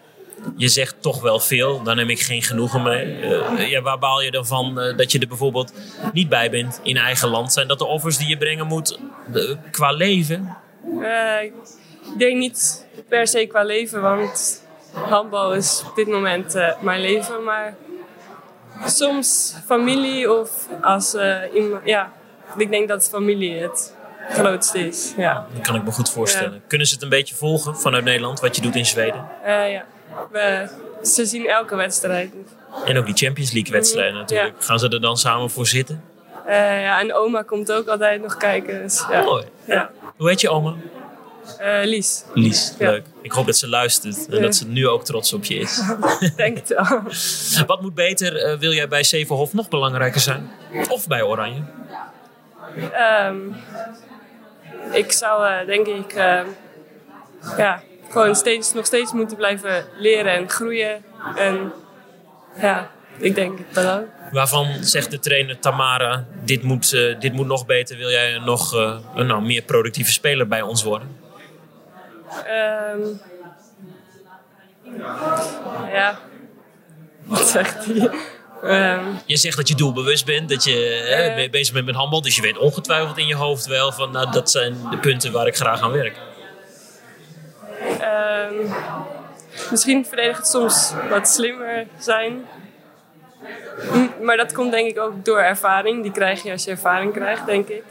Je 0.55 0.67
zegt 0.67 0.95
toch 0.99 1.21
wel 1.21 1.39
veel, 1.39 1.83
daar 1.83 1.95
neem 1.95 2.09
ik 2.09 2.21
geen 2.21 2.41
genoegen 2.41 2.83
mee. 2.83 3.19
Eh, 3.19 3.69
ja, 3.69 3.81
waar 3.81 3.99
baal 3.99 4.21
je 4.21 4.31
dan 4.31 4.45
van 4.45 4.79
eh, 4.79 4.97
dat 4.97 5.11
je 5.11 5.19
er 5.19 5.27
bijvoorbeeld 5.27 5.73
niet 6.13 6.29
bij 6.29 6.49
bent 6.49 6.79
in 6.83 6.97
eigen 6.97 7.29
land? 7.29 7.53
Zijn 7.53 7.67
dat 7.67 7.79
de 7.79 7.85
offers 7.85 8.17
die 8.17 8.27
je 8.27 8.37
brengen 8.37 8.67
moet 8.67 8.99
qua 9.71 9.91
leven? 9.91 10.57
Eh, 11.01 11.43
ik 11.43 11.53
denk 12.17 12.37
niet 12.37 12.85
per 13.07 13.27
se 13.27 13.45
qua 13.45 13.63
leven, 13.63 14.01
want 14.01 14.63
handbal 14.91 15.53
is 15.53 15.83
op 15.89 15.95
dit 15.95 16.07
moment 16.07 16.53
mijn 16.81 17.01
leven. 17.01 17.43
Maar 17.43 17.75
soms 18.85 19.55
familie 19.65 20.39
of 20.39 20.67
als 20.81 21.15
iemand... 21.53 21.81
Ja, 21.85 22.13
ik 22.57 22.69
denk 22.69 22.87
dat 22.87 23.09
familie 23.09 23.61
het 23.61 23.95
grootste 24.29 24.87
is. 24.87 25.13
Ja, 25.17 25.45
Dat 25.53 25.61
kan 25.61 25.75
ik 25.75 25.83
me 25.83 25.91
goed 25.91 26.09
voorstellen. 26.09 26.61
Kunnen 26.67 26.87
ze 26.87 26.93
het 26.93 27.03
een 27.03 27.09
beetje 27.09 27.35
volgen 27.35 27.77
vanuit 27.77 28.03
Nederland, 28.03 28.39
wat 28.39 28.55
je 28.55 28.61
doet 28.61 28.75
in 28.75 28.85
Zweden? 28.85 29.25
Eh, 29.43 29.71
ja. 29.71 29.83
We, 30.31 30.69
ze 31.03 31.25
zien 31.25 31.47
elke 31.47 31.75
wedstrijd. 31.75 32.33
En 32.85 32.97
ook 32.97 33.05
die 33.05 33.15
Champions 33.15 33.51
League 33.51 33.71
wedstrijden 33.71 34.13
natuurlijk. 34.13 34.55
Gaan 34.59 34.79
ze 34.79 34.89
er 34.89 35.01
dan 35.01 35.17
samen 35.17 35.49
voor 35.49 35.67
zitten? 35.67 36.03
Eh, 36.45 36.81
ja, 36.81 36.99
en 36.99 37.13
oma 37.13 37.41
komt 37.41 37.71
ook 37.71 37.87
altijd 37.87 38.21
nog 38.21 38.37
kijken. 38.37 38.81
Dus, 38.81 39.05
ja. 39.09 39.23
Mooi. 39.23 39.45
Ja. 39.65 39.89
Hoe 40.17 40.29
heet 40.29 40.41
je 40.41 40.49
oma? 40.49 40.73
Eh, 41.57 41.79
Lies, 41.83 42.23
Lies, 42.33 42.73
leuk. 42.79 43.05
Ik 43.21 43.31
hoop 43.31 43.45
dat 43.45 43.57
ze 43.57 43.67
luistert 43.67 44.27
en 44.29 44.41
dat 44.41 44.55
ze 44.55 44.67
nu 44.67 44.87
ook 44.87 45.05
trots 45.05 45.33
op 45.33 45.43
je 45.43 45.55
is. 45.55 45.81
denk 46.35 46.57
het 46.57 46.67
wel. 46.67 47.01
Wat 47.65 47.81
moet 47.81 47.93
beter? 47.93 48.59
wil 48.59 48.71
jij 48.73 48.87
bij 48.87 49.03
Zevenhof 49.03 49.53
nog 49.53 49.69
belangrijker 49.69 50.21
zijn? 50.21 50.51
Of 50.89 51.07
bij 51.07 51.23
Oranje? 51.23 51.61
Ehm, 52.93 53.37
ik 54.91 55.11
zou 55.11 55.47
eh, 55.47 55.65
denk 55.65 55.87
ik 55.87 56.13
eh, 56.13 56.41
ja, 57.57 57.81
gewoon 58.09 58.35
steeds, 58.35 58.73
nog 58.73 58.85
steeds 58.85 59.11
moeten 59.11 59.37
blijven 59.37 59.85
leren 59.97 60.33
en 60.33 60.49
groeien. 60.49 61.03
En 61.35 61.73
ja, 62.55 62.91
ik 63.17 63.35
denk 63.35 63.59
dat 63.73 63.99
ook. 63.99 64.07
Waarvan 64.31 64.83
zegt 64.83 65.11
de 65.11 65.19
trainer 65.19 65.59
Tamara, 65.59 66.25
dit 66.43 66.63
moet, 66.63 66.93
eh, 66.93 67.19
dit 67.19 67.33
moet 67.33 67.47
nog 67.47 67.65
beter. 67.65 67.97
Wil 67.97 68.09
jij 68.09 68.37
nog 68.37 68.75
eh, 68.75 68.99
een 69.15 69.25
nou, 69.25 69.41
meer 69.41 69.61
productieve 69.61 70.11
speler 70.11 70.47
bij 70.47 70.61
ons 70.61 70.83
worden? 70.83 71.17
Ehm, 72.45 73.01
ja, 75.91 76.19
wat 77.23 77.47
zegt 77.47 77.85
hij? 77.85 78.09
Ehm, 78.63 79.03
Je 79.25 79.37
zegt 79.37 79.57
dat 79.57 79.67
je 79.67 79.75
doelbewust 79.75 80.25
bent, 80.25 80.49
dat 80.49 80.63
je 80.63 80.93
eh, 80.93 81.35
be- 81.35 81.49
bezig 81.49 81.73
bent 81.73 81.85
met 81.85 81.95
handbal. 81.95 82.21
Dus 82.21 82.35
je 82.35 82.41
weet 82.41 82.57
ongetwijfeld 82.57 83.17
in 83.17 83.27
je 83.27 83.35
hoofd 83.35 83.65
wel 83.65 83.91
van, 83.91 84.11
nou, 84.11 84.31
dat 84.31 84.51
zijn 84.51 84.75
de 84.89 84.97
punten 84.97 85.31
waar 85.31 85.47
ik 85.47 85.55
graag 85.55 85.81
aan 85.81 85.91
werk. 85.91 86.15
Ehm, 87.99 88.53
misschien 89.71 90.05
verdedigend 90.05 90.47
soms 90.47 90.93
wat 91.09 91.29
slimmer 91.29 91.87
zijn. 91.99 92.45
Maar 94.21 94.37
dat 94.37 94.53
komt 94.53 94.71
denk 94.71 94.89
ik 94.89 94.99
ook 94.99 95.25
door 95.25 95.39
ervaring. 95.39 96.01
Die 96.03 96.11
krijg 96.11 96.43
je 96.43 96.51
als 96.51 96.63
je 96.63 96.71
ervaring 96.71 97.13
krijgt, 97.13 97.45
denk 97.45 97.67
ik. 97.67 97.83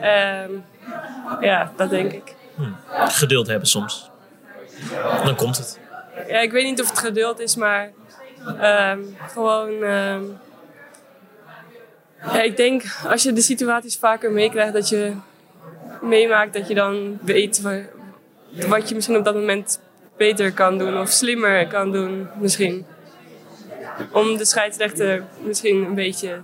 Ehm, 0.00 0.50
ja, 1.40 1.72
dat 1.76 1.90
denk 1.90 2.12
ik. 2.12 2.34
Geduld 2.90 3.46
hebben 3.46 3.68
soms. 3.68 4.10
Dan 5.24 5.34
komt 5.36 5.56
het. 5.56 5.78
Ja, 6.28 6.38
ik 6.40 6.52
weet 6.52 6.64
niet 6.64 6.80
of 6.80 6.88
het 6.88 6.98
geduld 6.98 7.38
is, 7.40 7.56
maar 7.56 7.92
ehm, 8.60 8.98
gewoon. 9.32 9.82
ehm, 9.82 10.22
ja, 12.22 12.42
ik 12.42 12.56
denk 12.56 12.82
als 13.08 13.22
je 13.22 13.32
de 13.32 13.40
situaties 13.40 13.96
vaker 13.98 14.32
meekrijgt, 14.32 14.72
dat 14.72 14.88
je 14.88 15.12
meemaakt 16.02 16.52
dat 16.52 16.68
je 16.68 16.74
dan 16.74 17.18
weet 17.22 17.60
wa- 17.60 17.82
wat 18.68 18.88
je 18.88 18.94
misschien 18.94 19.16
op 19.16 19.24
dat 19.24 19.34
moment 19.34 19.80
beter 20.16 20.52
kan 20.52 20.78
doen 20.78 20.98
of 21.00 21.08
slimmer 21.10 21.66
kan 21.66 21.92
doen, 21.92 22.28
misschien. 22.40 22.86
Om 24.12 24.36
de 24.36 24.44
scheidsrechter 24.44 25.22
misschien 25.42 25.84
een 25.84 25.94
beetje 25.94 26.40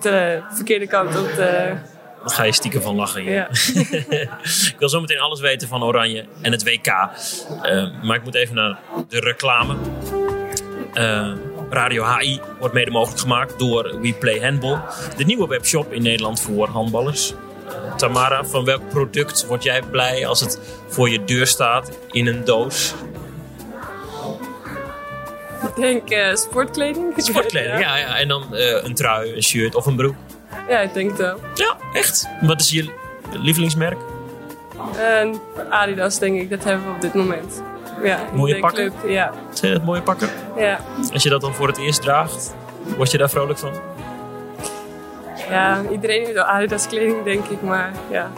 de 0.00 0.40
verkeerde 0.50 0.86
kant 0.86 1.18
op 1.18 1.28
te. 1.28 1.72
Dan 2.20 2.30
ga 2.32 2.42
je 2.42 2.52
stiekem 2.52 2.82
van 2.82 2.94
lachen. 2.94 3.22
hier. 3.22 3.32
Ja. 3.32 3.48
Ik 4.72 4.74
wil 4.78 4.88
zometeen 4.88 5.18
alles 5.18 5.40
weten 5.40 5.68
van 5.68 5.82
Oranje 5.82 6.24
en 6.42 6.52
het 6.52 6.64
WK. 6.64 6.86
Eh, 6.86 7.86
maar 8.02 8.16
ik 8.16 8.24
moet 8.24 8.34
even 8.34 8.54
naar 8.54 8.78
de 9.08 9.20
reclame. 9.20 9.76
Eh, 10.94 11.32
Radio 11.70 12.04
HI 12.04 12.40
wordt 12.58 12.74
mede 12.74 12.90
mogelijk 12.90 13.20
gemaakt 13.20 13.58
door 13.58 14.00
We 14.00 14.12
Play 14.12 14.40
Handball. 14.40 14.80
De 15.16 15.24
nieuwe 15.24 15.46
webshop 15.46 15.92
in 15.92 16.02
Nederland 16.02 16.40
voor 16.40 16.68
handballers. 16.68 17.34
Eh, 17.68 17.94
Tamara, 17.94 18.44
van 18.44 18.64
welk 18.64 18.88
product 18.88 19.46
word 19.46 19.62
jij 19.62 19.82
blij 19.82 20.26
als 20.26 20.40
het 20.40 20.60
voor 20.88 21.10
je 21.10 21.24
deur 21.24 21.46
staat 21.46 21.90
in 22.10 22.26
een 22.26 22.44
doos? 22.44 22.94
Ik 25.68 25.76
denk 25.76 26.10
eh, 26.10 26.34
sportkleding. 26.34 27.12
Sportkleding, 27.16 27.80
ja. 27.84 27.96
ja. 27.96 28.18
En 28.18 28.28
dan 28.28 28.54
eh, 28.54 28.84
een 28.84 28.94
trui, 28.94 29.34
een 29.34 29.42
shirt 29.42 29.74
of 29.74 29.86
een 29.86 29.96
broek. 29.96 30.14
Ja, 30.68 30.80
ik 30.80 30.94
denk 30.94 31.10
het 31.10 31.18
wel. 31.18 31.40
Ja, 31.54 31.76
echt. 31.92 32.28
Wat 32.40 32.60
is 32.60 32.70
je 32.70 32.90
lievelingsmerk? 33.32 33.98
En 34.96 35.40
Adidas, 35.70 36.18
denk 36.18 36.40
ik, 36.40 36.50
dat 36.50 36.64
hebben 36.64 36.86
we 36.86 36.94
op 36.94 37.00
dit 37.00 37.14
moment. 37.14 37.62
Ja, 38.02 38.18
Mooie 38.34 38.58
pakken? 38.58 38.92
club, 39.00 39.10
Ja, 39.10 39.32
Zijn 39.52 39.72
het 39.72 39.84
mooie 39.84 40.02
pakken? 40.02 40.28
ja. 40.56 40.78
Als 41.12 41.22
je 41.22 41.28
dat 41.28 41.40
dan 41.40 41.54
voor 41.54 41.66
het 41.68 41.76
eerst 41.78 42.02
draagt, 42.02 42.54
word 42.96 43.10
je 43.10 43.18
daar 43.18 43.30
vrolijk 43.30 43.58
van? 43.58 43.72
ja, 45.50 45.82
iedereen 45.92 46.20
heeft 46.20 46.32
wel 46.32 46.44
Adidas 46.44 46.86
kleding, 46.86 47.24
denk 47.24 47.44
ik. 47.46 47.62
Maar 47.62 47.92
ja, 48.10 48.30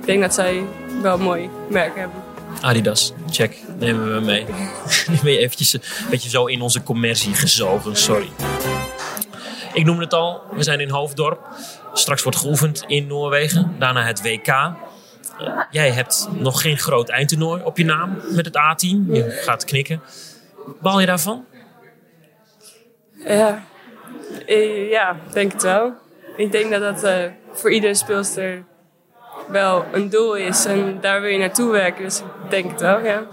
ik 0.00 0.06
denk 0.06 0.20
dat 0.20 0.34
zij 0.34 0.62
wel 1.02 1.18
mooi 1.18 1.50
merk 1.70 1.96
hebben. 1.96 2.22
Adidas, 2.60 3.12
check, 3.30 3.56
nemen 3.78 4.14
we 4.14 4.20
mee. 4.20 4.44
Nu 5.10 5.16
ben 5.22 5.32
je 5.32 5.38
eventjes 5.38 5.72
een 5.72 5.80
beetje 6.10 6.28
zo 6.28 6.44
in 6.46 6.60
onze 6.60 6.82
commercie 6.82 7.34
gezogen, 7.34 7.96
sorry. 7.96 8.30
Ik 9.72 9.84
noemde 9.84 10.02
het 10.02 10.14
al, 10.14 10.40
we 10.50 10.62
zijn 10.62 10.80
in 10.80 10.90
Hoofddorp. 10.90 11.40
Straks 11.92 12.22
wordt 12.22 12.38
geoefend 12.38 12.84
in 12.86 13.06
Noorwegen, 13.06 13.74
daarna 13.78 14.02
het 14.02 14.22
WK. 14.22 14.70
Jij 15.70 15.90
hebt 15.90 16.28
nog 16.32 16.60
geen 16.60 16.78
groot 16.78 17.08
eindtoernooi 17.08 17.62
op 17.62 17.76
je 17.76 17.84
naam 17.84 18.16
met 18.30 18.44
het 18.44 18.56
A-team. 18.56 19.14
Je 19.14 19.30
gaat 19.30 19.64
knikken. 19.64 20.00
Baal 20.80 21.00
je 21.00 21.06
daarvan? 21.06 21.44
Ja, 23.26 23.64
eh, 24.46 24.90
ja 24.90 25.16
denk 25.32 25.52
het 25.52 25.62
wel. 25.62 25.92
Ik 26.36 26.52
denk 26.52 26.70
dat 26.70 26.80
dat 26.80 27.02
eh, 27.04 27.24
voor 27.52 27.72
iedere 27.72 27.94
speelster 27.94 28.64
wel 29.48 29.84
een 29.92 30.08
doel 30.10 30.36
is. 30.36 30.64
En 30.64 30.98
daar 31.00 31.20
wil 31.20 31.30
je 31.30 31.38
naartoe 31.38 31.70
werken. 31.70 32.04
Dus 32.04 32.18
ik 32.18 32.50
denk 32.50 32.70
het 32.70 32.80
wel, 32.80 33.04
ja. 33.04 33.26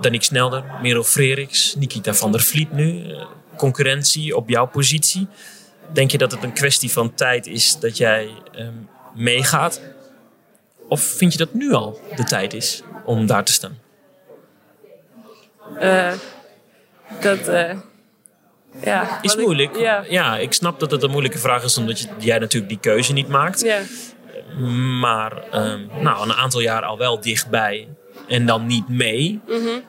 Danique 0.00 0.24
Snelder, 0.26 0.64
Merel 0.82 1.02
Freriks, 1.04 1.74
Nikita 1.74 2.14
van 2.14 2.32
der 2.32 2.40
Vliet 2.40 2.72
nu. 2.72 3.10
eh, 3.10 3.26
Concurrentie 3.56 4.36
op 4.36 4.48
jouw 4.48 4.66
positie. 4.66 5.26
Denk 5.92 6.10
je 6.10 6.18
dat 6.18 6.30
het 6.32 6.42
een 6.42 6.52
kwestie 6.52 6.92
van 6.92 7.14
tijd 7.14 7.46
is 7.46 7.78
dat 7.78 7.96
jij 7.96 8.28
ehm, 8.52 8.72
meegaat? 9.14 9.80
Of 10.88 11.00
vind 11.00 11.32
je 11.32 11.38
dat 11.38 11.54
nu 11.54 11.72
al 11.72 12.00
de 12.16 12.24
tijd 12.24 12.52
is 12.54 12.82
om 13.04 13.26
daar 13.26 13.44
te 13.44 13.52
staan? 13.52 13.78
Eh, 15.78 16.12
dat, 17.20 17.48
eh, 17.48 17.76
ja. 18.82 19.02
Is 19.22 19.30
wat 19.30 19.38
ik- 19.40 19.44
moeilijk. 19.44 19.76
ja. 19.76 20.04
ja, 20.08 20.36
ik 20.36 20.52
snap 20.52 20.80
dat 20.80 20.90
het 20.90 21.02
een 21.02 21.10
moeilijke 21.10 21.38
vraag 21.38 21.62
is, 21.64 21.78
omdat 21.78 22.00
je, 22.00 22.08
jij 22.18 22.38
natuurlijk 22.38 22.68
die 22.72 22.80
keuze 22.92 23.12
niet 23.12 23.28
maakt. 23.28 23.60
Ja. 23.60 23.80
Maar 25.00 25.42
ehm, 25.50 25.86
nou, 26.02 26.22
een 26.28 26.34
aantal 26.34 26.60
jaar 26.60 26.82
al 26.82 26.98
wel 26.98 27.20
dichtbij 27.20 27.88
en 28.28 28.46
dan 28.46 28.66
niet 28.66 28.88
mee. 28.88 29.40
Mhm. 29.46 29.80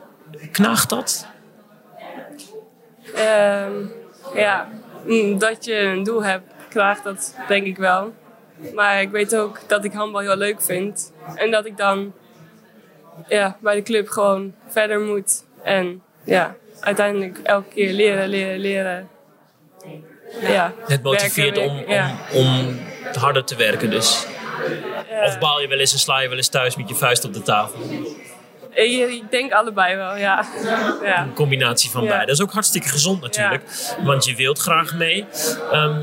Knaagt 0.52 0.90
dat? 0.90 1.28
Ehm, 3.16 3.72
ja, 4.36 4.68
mm, 5.06 5.38
dat 5.40 5.66
je 5.66 5.76
een 5.80 6.04
doel 6.04 6.24
hebt, 6.24 6.54
krijgt 6.70 7.04
dat 7.04 7.36
denk 7.48 7.66
ik 7.66 7.78
wel. 7.78 8.14
Maar 8.74 9.02
ik 9.02 9.10
weet 9.10 9.36
ook 9.36 9.60
dat 9.68 9.84
ik 9.84 9.94
handbal 9.94 10.22
heel 10.22 10.38
leuk 10.38 10.62
vind. 10.62 11.14
En 11.36 11.52
dat 11.52 11.66
ik 11.66 11.78
dan 11.78 12.14
ja, 13.28 13.58
bij 13.62 13.76
de 13.76 13.82
club 13.82 14.10
gewoon 14.10 14.54
verder 14.68 15.00
moet. 15.00 15.44
En 15.64 16.02
ja, 16.24 16.56
uiteindelijk 16.80 17.40
elke 17.44 17.70
keer 17.74 17.94
leren, 17.94 18.30
leren, 18.30 18.60
leren. 18.60 19.10
Ja, 20.42 20.74
Het 20.88 21.04
motiveert 21.04 21.56
werken, 21.58 21.76
om, 21.76 21.84
ja. 21.92 22.16
om, 22.34 22.48
om 22.58 22.80
harder 23.20 23.44
te 23.44 23.56
werken 23.56 23.90
dus. 23.90 24.26
Ja. 25.10 25.26
Of 25.26 25.40
baal 25.40 25.62
je 25.62 25.68
wel 25.68 25.80
eens 25.80 25.94
en 25.94 26.00
sla 26.00 26.20
je 26.20 26.28
wel 26.28 26.38
eens 26.38 26.48
thuis 26.48 26.76
met 26.76 26.90
je 26.90 26.96
vuist 26.96 27.26
op 27.26 27.34
de 27.34 27.42
tafel? 27.42 27.80
Ik, 28.74 29.10
ik 29.10 29.32
denk 29.32 29.52
allebei 29.52 29.96
wel, 29.96 30.18
ja. 30.18 30.46
ja. 31.04 31.22
Een 31.22 31.34
combinatie 31.34 31.90
van 31.90 32.04
Ja. 32.04 32.08
beide. 32.08 32.26
Dat 32.26 32.36
is 32.36 32.42
ook 32.42 32.52
hartstikke 32.52 32.88
gezond 32.88 33.22
natuurlijk. 33.22 33.64
Want 34.04 34.26
je 34.26 34.36
wilt 34.36 34.60
graag 34.60 34.96
mee. 34.96 35.26
Ehm, 35.72 36.02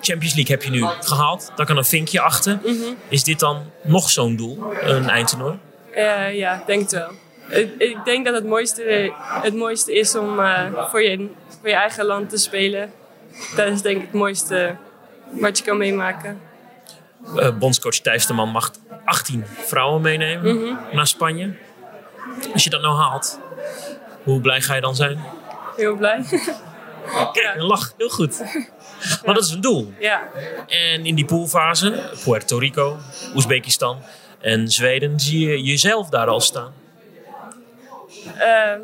Champions 0.00 0.34
League 0.34 0.56
heb 0.56 0.62
je 0.62 0.70
nu 0.70 0.84
gehaald. 1.00 1.52
Daar 1.56 1.66
kan 1.66 1.76
een 1.76 1.84
vinkje 1.84 2.20
achter. 2.20 2.58
Mhm. 2.64 2.74
Is 3.08 3.24
dit 3.24 3.38
dan 3.38 3.62
nog 3.82 4.10
zo'n 4.10 4.36
doel? 4.36 4.72
Een 4.82 5.08
eindtoernooi? 5.08 5.58
Eh, 5.94 6.34
ja, 6.36 6.54
ik 6.60 6.66
denk 6.66 6.80
het 6.80 6.92
wel. 6.92 7.10
Ik, 7.48 7.74
ik 7.78 7.96
denk 8.04 8.24
dat 8.24 8.34
het 8.34 8.46
mooiste, 8.46 9.12
het 9.42 9.54
mooiste 9.54 9.94
is 9.98 10.14
om 10.16 10.40
eh, 10.40 10.62
voor, 10.90 11.02
je, 11.02 11.28
voor 11.60 11.68
je 11.68 11.74
eigen 11.74 12.04
land 12.04 12.30
te 12.30 12.36
spelen. 12.36 12.92
Dat 13.56 13.66
is 13.66 13.82
denk 13.82 13.96
ik 13.96 14.02
het 14.02 14.12
mooiste 14.12 14.76
wat 15.30 15.58
je 15.58 15.64
kan 15.64 15.76
meemaken. 15.76 16.40
Eh, 17.36 17.56
bondscoach 17.58 17.94
Thijs 17.98 18.26
de 18.26 18.32
Man 18.32 18.48
mag 18.48 18.70
18 19.04 19.44
vrouwen 19.46 20.02
meenemen 20.02 20.56
Mhm. 20.56 20.74
naar 20.92 21.06
Spanje. 21.06 21.54
Als 22.52 22.64
je 22.64 22.70
dat 22.70 22.80
nou 22.80 22.96
haalt, 22.96 23.38
hoe 24.22 24.40
blij 24.40 24.60
ga 24.60 24.74
je 24.74 24.80
dan 24.80 24.94
zijn? 24.94 25.18
Heel 25.76 25.96
blij. 25.96 26.24
Kijk, 27.32 27.52
een 27.56 27.62
lach. 27.64 27.92
Heel 27.96 28.08
goed. 28.08 28.38
Maar 29.24 29.34
dat 29.34 29.44
is 29.44 29.50
een 29.50 29.60
doel. 29.60 29.92
ja, 30.00 30.22
En 30.66 31.06
in 31.06 31.14
die 31.14 31.24
poolfase, 31.24 32.02
Puerto 32.24 32.58
Rico, 32.58 32.96
Oezbekistan 33.34 33.98
en 34.40 34.68
Zweden, 34.68 35.20
zie 35.20 35.48
je 35.48 35.62
jezelf 35.62 36.08
daar 36.08 36.26
al 36.26 36.40
staan. 36.40 36.72
Ehm, 38.38 38.80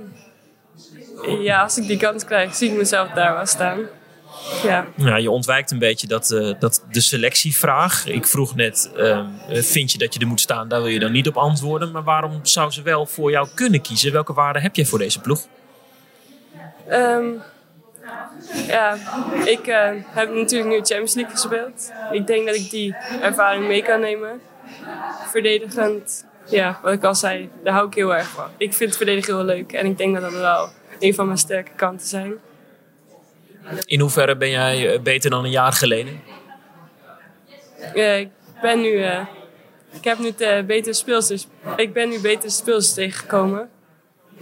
ja, 1.43 1.63
als 1.63 1.77
ik 1.79 1.87
die 1.87 1.97
kans 1.97 2.25
krijg, 2.25 2.55
zie 2.55 2.71
ik 2.71 2.77
mezelf 2.77 3.09
daar 3.09 3.35
wel 3.35 3.47
staan. 3.47 3.79
Ja, 4.63 4.87
Nou, 4.95 5.21
je 5.21 5.31
ontwijkt 5.31 5.71
een 5.71 5.79
beetje 5.79 6.07
dat, 6.07 6.31
eh, 6.31 6.51
dat 6.59 6.85
de 6.91 7.01
selectievraag. 7.01 8.07
Ik 8.07 8.27
vroeg 8.27 8.55
net, 8.55 8.91
ehm, 8.97 9.25
eh, 9.49 9.63
vind 9.63 9.93
je 9.93 9.99
dat 9.99 10.15
je 10.15 10.21
er 10.21 10.27
moet 10.27 10.41
staan? 10.41 10.69
Daar 10.69 10.83
wil 10.83 10.91
je 10.91 10.99
dan 10.99 11.13
niet 11.13 11.29
op 11.29 11.37
antwoorden. 11.37 11.91
Maar 11.91 12.03
waarom 12.03 12.41
zou 12.43 12.71
ze 12.71 12.83
wel 12.83 13.07
voor 13.07 13.31
jou 13.31 13.49
kunnen 13.55 13.81
kiezen? 13.81 14.13
Welke 14.13 14.33
waarde 14.33 14.61
heb 14.61 14.77
jij 14.77 14.85
voor 14.85 14.99
deze 14.99 15.21
ploeg? 15.21 15.47
Ehm, 16.89 17.25
ja 18.67 18.97
ik 19.45 19.67
eh, 19.67 19.91
heb 20.07 20.35
natuurlijk 20.35 20.71
nu 20.71 20.77
Champions 20.77 21.15
League 21.15 21.33
gespeeld. 21.33 21.93
Ik 22.11 22.27
denk 22.27 22.47
dat 22.47 22.55
ik 22.55 22.71
die 22.71 22.95
ervaring 23.21 23.67
mee 23.67 23.83
kan 23.83 24.01
nemen. 24.01 24.41
Verdedigend, 25.31 26.27
ja, 26.47 26.79
wat 26.83 26.93
ik 26.93 27.05
al 27.05 27.15
zei, 27.15 27.51
daar 27.65 27.75
hou 27.75 27.87
ik 27.87 27.95
heel 27.95 28.15
erg 28.15 28.29
van. 28.29 28.47
Ik 28.57 28.75
vind 28.75 28.97
verdedigen 28.97 29.37
heel 29.37 29.45
leuk 29.45 29.73
en 29.73 29.87
ik 29.87 29.99
denk 29.99 30.15
dat 30.15 30.23
dat 30.23 30.41
wel 30.41 30.69
een 30.99 31.15
van 31.15 31.27
mijn 31.27 31.39
sterke 31.39 31.71
kanten 31.77 32.07
zijn. 32.07 32.33
In 33.85 34.01
hoeverre 34.01 34.37
ben 34.37 34.51
jij 34.51 34.93
eh, 34.93 35.01
beter 35.01 35.31
dan 35.31 35.45
een 35.45 35.51
jaar 35.51 35.73
geleden? 35.73 36.21
Ik 37.95 38.29
ben 38.63 38.81
nu, 38.81 39.03
eh, 39.03 39.27
ik 39.93 40.05
heb 40.05 40.19
nu 40.19 40.33
betere 40.65 40.93
speelsters, 40.93 41.47
ik 41.77 41.93
ben 41.93 42.09
nu 42.09 42.21
betere 42.21 42.51
speelsters 42.51 42.95
tegengekomen. 42.95 43.71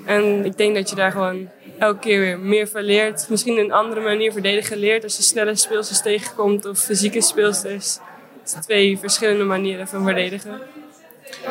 En 0.07 0.45
ik 0.45 0.57
denk 0.57 0.75
dat 0.75 0.91
je 0.91 0.97
daar 0.97 1.13
gewoon 1.13 1.49
elke 1.79 1.99
keer 1.99 2.21
weer 2.21 2.39
meer 2.39 2.69
van 2.69 2.83
leert. 2.83 3.27
Misschien 3.29 3.59
een 3.59 3.73
andere 3.73 4.01
manier 4.01 4.33
verdedigen 4.33 4.77
leert 4.79 5.05
als 5.05 5.17
je 5.17 5.23
snelle 5.23 5.57
speelsters 5.57 6.03
tegenkomt 6.03 6.65
of 6.67 6.79
fysieke 6.79 7.21
speelsters. 7.21 7.99
Het 8.41 8.51
zijn 8.51 8.63
twee 8.63 8.99
verschillende 8.99 9.45
manieren 9.45 9.89
van 9.89 10.05
verdedigen. 10.05 10.61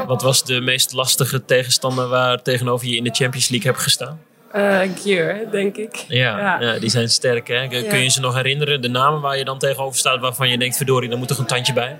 Wat 0.07 0.21
was 0.21 0.43
de 0.43 0.61
meest 0.61 0.93
lastige 0.93 1.45
tegenstander 1.45 2.07
waar 2.07 2.41
tegenover 2.41 2.87
je 2.87 2.95
in 2.95 3.03
de 3.03 3.13
Champions 3.13 3.49
League 3.49 3.71
hebt 3.71 3.83
gestaan? 3.83 4.19
Eh 4.51 4.79
gear, 4.95 5.51
denk 5.51 5.77
ik. 5.77 5.95
Ja, 6.07 6.37
Ja. 6.37 6.59
ja. 6.61 6.79
die 6.79 6.89
zijn 6.89 7.09
sterk. 7.09 7.47
Hè? 7.47 7.67
Kun 7.67 7.83
Ja. 7.83 7.89
kun 7.89 7.99
je 8.03 8.09
ze 8.09 8.19
nog 8.19 8.35
herinneren? 8.35 8.81
De 8.81 8.87
namen 8.87 9.21
waar 9.21 9.37
je 9.37 9.45
dan 9.45 9.57
tegenover 9.59 9.99
staat 9.99 10.19
waarvan 10.19 10.49
je 10.49 10.57
denkt, 10.57 10.77
verdorie, 10.77 11.09
daar 11.09 11.17
moet 11.17 11.27
toch 11.27 11.37
een 11.37 11.45
tandje 11.45 11.73
bij? 11.73 11.97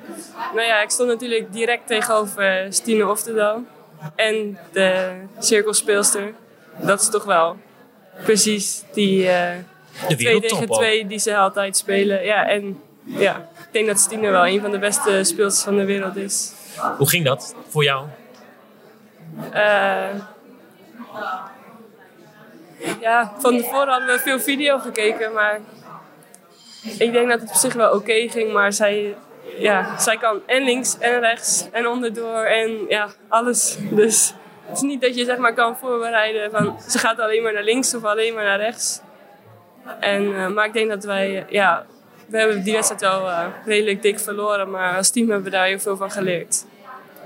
Nou 0.55 0.67
ja, 0.67 0.81
ik 0.81 0.89
stond 0.89 1.09
natuurlijk 1.09 1.53
direct 1.53 1.87
tegenover 1.87 2.67
Stine 2.69 3.07
Oftedal. 3.07 3.63
En 4.15 4.57
de 4.71 5.11
cirkelspeelster. 5.39 6.33
Dat 6.77 7.01
is 7.01 7.09
toch 7.09 7.23
wel 7.23 7.57
precies 8.23 8.83
die 8.93 9.23
De 10.07 10.15
twee 10.15 10.41
tegen 10.41 10.69
twee 10.69 11.07
die 11.07 11.19
ze 11.19 11.37
altijd 11.37 11.77
spelen. 11.77 12.23
Ja, 12.23 12.47
en 12.47 12.81
ja, 13.03 13.49
ik 13.57 13.67
denk 13.71 13.87
dat 13.87 13.99
Stine 13.99 14.29
wel 14.29 14.47
een 14.47 14.61
van 14.61 14.71
de 14.71 14.79
beste 14.79 15.23
speelsters 15.23 15.63
van 15.63 15.77
de 15.77 15.85
wereld 15.85 16.15
is. 16.15 16.51
Hoe 16.97 17.09
ging 17.09 17.25
dat 17.25 17.55
voor 17.67 17.83
jou? 17.83 18.05
Eh, 19.51 20.09
ja, 22.99 23.33
van 23.37 23.57
tevoren 23.57 23.87
hadden 23.87 24.07
we 24.07 24.19
veel 24.19 24.39
video 24.39 24.79
gekeken, 24.79 25.33
maar 25.33 25.59
ik 26.97 27.11
denk 27.11 27.29
dat 27.29 27.39
het 27.39 27.49
op 27.49 27.55
zich 27.55 27.73
wel 27.73 27.95
oké 27.95 28.29
ging. 28.29 28.53
Maar 28.53 28.73
zij, 28.73 29.15
ja, 29.59 29.97
zij 29.99 30.17
kan 30.17 30.41
en 30.45 30.63
links 30.63 30.97
en 30.99 31.19
rechts 31.19 31.67
en 31.71 31.87
onderdoor 31.87 32.43
en 32.43 32.85
ja, 32.87 33.09
alles. 33.27 33.77
Dus 33.91 34.33
het 34.65 34.77
is 34.77 34.83
niet 34.83 35.01
dat 35.01 35.15
je 35.15 35.25
zeg 35.25 35.37
maar 35.37 35.53
kan 35.53 35.77
voorbereiden 35.77 36.51
van 36.51 36.79
ze 36.89 36.97
gaat 36.97 37.19
alleen 37.19 37.43
maar 37.43 37.53
naar 37.53 37.63
links 37.63 37.95
of 37.95 38.03
alleen 38.03 38.33
maar 38.33 38.43
naar 38.43 38.59
rechts. 38.59 39.01
En, 39.99 40.23
uh, 40.23 40.47
maar 40.47 40.65
ik 40.65 40.73
denk 40.73 40.89
dat 40.89 41.03
wij, 41.03 41.45
ja, 41.49 41.85
we 42.25 42.37
hebben 42.37 42.63
die 42.63 42.73
wedstrijd 42.73 43.01
wel 43.01 43.27
uh, 43.27 43.45
redelijk 43.65 44.01
dik 44.01 44.19
verloren, 44.19 44.69
maar 44.69 44.97
als 44.97 45.09
team 45.09 45.27
hebben 45.27 45.45
we 45.45 45.57
daar 45.57 45.65
heel 45.65 45.79
veel 45.79 45.97
van 45.97 46.11
geleerd. 46.11 46.65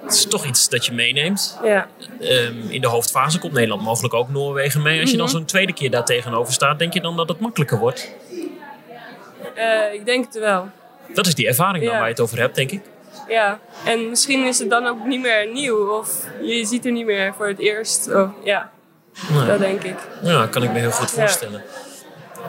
Het 0.03 0.13
is 0.13 0.25
toch 0.25 0.45
iets 0.45 0.69
dat 0.69 0.85
je 0.85 0.93
meeneemt. 0.93 1.59
Ja. 1.63 1.87
Um, 2.21 2.69
in 2.69 2.81
de 2.81 2.87
hoofdfase 2.87 3.39
komt 3.39 3.53
Nederland 3.53 3.81
mogelijk 3.81 4.13
ook 4.13 4.29
Noorwegen 4.29 4.81
mee. 4.81 5.01
Als 5.01 5.11
je 5.11 5.17
dan 5.17 5.29
zo'n 5.29 5.45
tweede 5.45 5.73
keer 5.73 5.91
daar 5.91 6.05
tegenover 6.05 6.53
staat, 6.53 6.79
denk 6.79 6.93
je 6.93 7.01
dan 7.01 7.15
dat 7.15 7.29
het 7.29 7.39
makkelijker 7.39 7.79
wordt? 7.79 8.09
Uh, 9.57 9.93
ik 9.93 10.05
denk 10.05 10.25
het 10.25 10.39
wel. 10.39 10.69
Dat 11.13 11.27
is 11.27 11.35
die 11.35 11.47
ervaring 11.47 11.85
dan 11.85 11.93
waar 11.93 12.03
je 12.03 12.09
het 12.09 12.19
over 12.19 12.39
hebt, 12.39 12.55
denk 12.55 12.71
ik. 12.71 12.81
Ja, 13.27 13.59
en 13.85 14.09
misschien 14.09 14.45
is 14.45 14.59
het 14.59 14.69
dan 14.69 14.87
ook 14.87 15.05
niet 15.05 15.21
meer 15.21 15.51
nieuw 15.51 15.97
of 15.97 16.27
je 16.41 16.65
ziet 16.65 16.85
er 16.85 16.91
niet 16.91 17.05
meer 17.05 17.33
voor 17.33 17.47
het 17.47 17.59
eerst. 17.59 18.09
Ja, 18.43 18.71
dat 19.47 19.59
denk 19.59 19.83
ik. 19.83 19.95
Ja, 20.21 20.47
kan 20.47 20.63
ik 20.63 20.71
me 20.71 20.79
heel 20.79 20.91
goed 20.91 21.11
voorstellen. 21.11 21.63